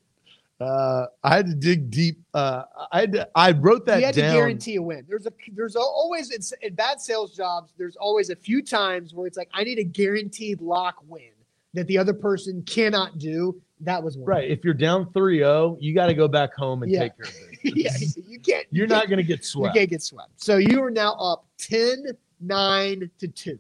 [0.62, 2.20] Uh, I had to dig deep.
[2.34, 4.32] Uh, I had to, I wrote that you had down.
[4.34, 5.06] to guarantee a win.
[5.08, 7.74] There's a there's always it's, in bad sales jobs.
[7.78, 11.32] There's always a few times where it's like I need a guaranteed lock win
[11.74, 13.60] that the other person cannot do.
[13.80, 14.28] That was one.
[14.28, 14.52] Right.
[14.52, 17.00] If you're down 3-0, you got to go back home and Yeah.
[17.00, 17.76] take care of it.
[17.76, 18.68] yeah, you can't.
[18.70, 19.74] You're you not going to get swept.
[19.74, 20.30] You can't get swept.
[20.36, 22.06] So you are now up 10
[22.42, 23.60] 9 to 2.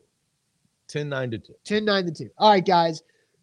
[0.88, 1.54] 10 9 to 2.
[1.64, 2.30] 10 9 to 2.
[2.38, 3.02] All right, guys.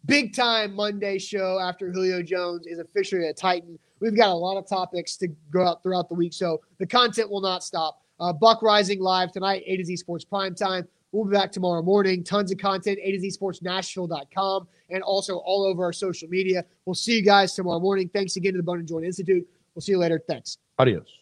[0.09, 3.77] Big time Monday show after Julio Jones is officially a Titan.
[3.99, 7.29] We've got a lot of topics to go out throughout the week, so the content
[7.29, 8.01] will not stop.
[8.19, 10.87] Uh, Buck Reising live tonight, A to Z Sports Prime Time.
[11.11, 12.23] We'll be back tomorrow morning.
[12.23, 16.65] Tons of content, A to Z Sports Nashville.com, and also all over our social media.
[16.85, 18.09] We'll see you guys tomorrow morning.
[18.09, 19.47] Thanks again to the Bone and Joint Institute.
[19.75, 20.19] We'll see you later.
[20.27, 20.57] Thanks.
[20.79, 21.18] Adios.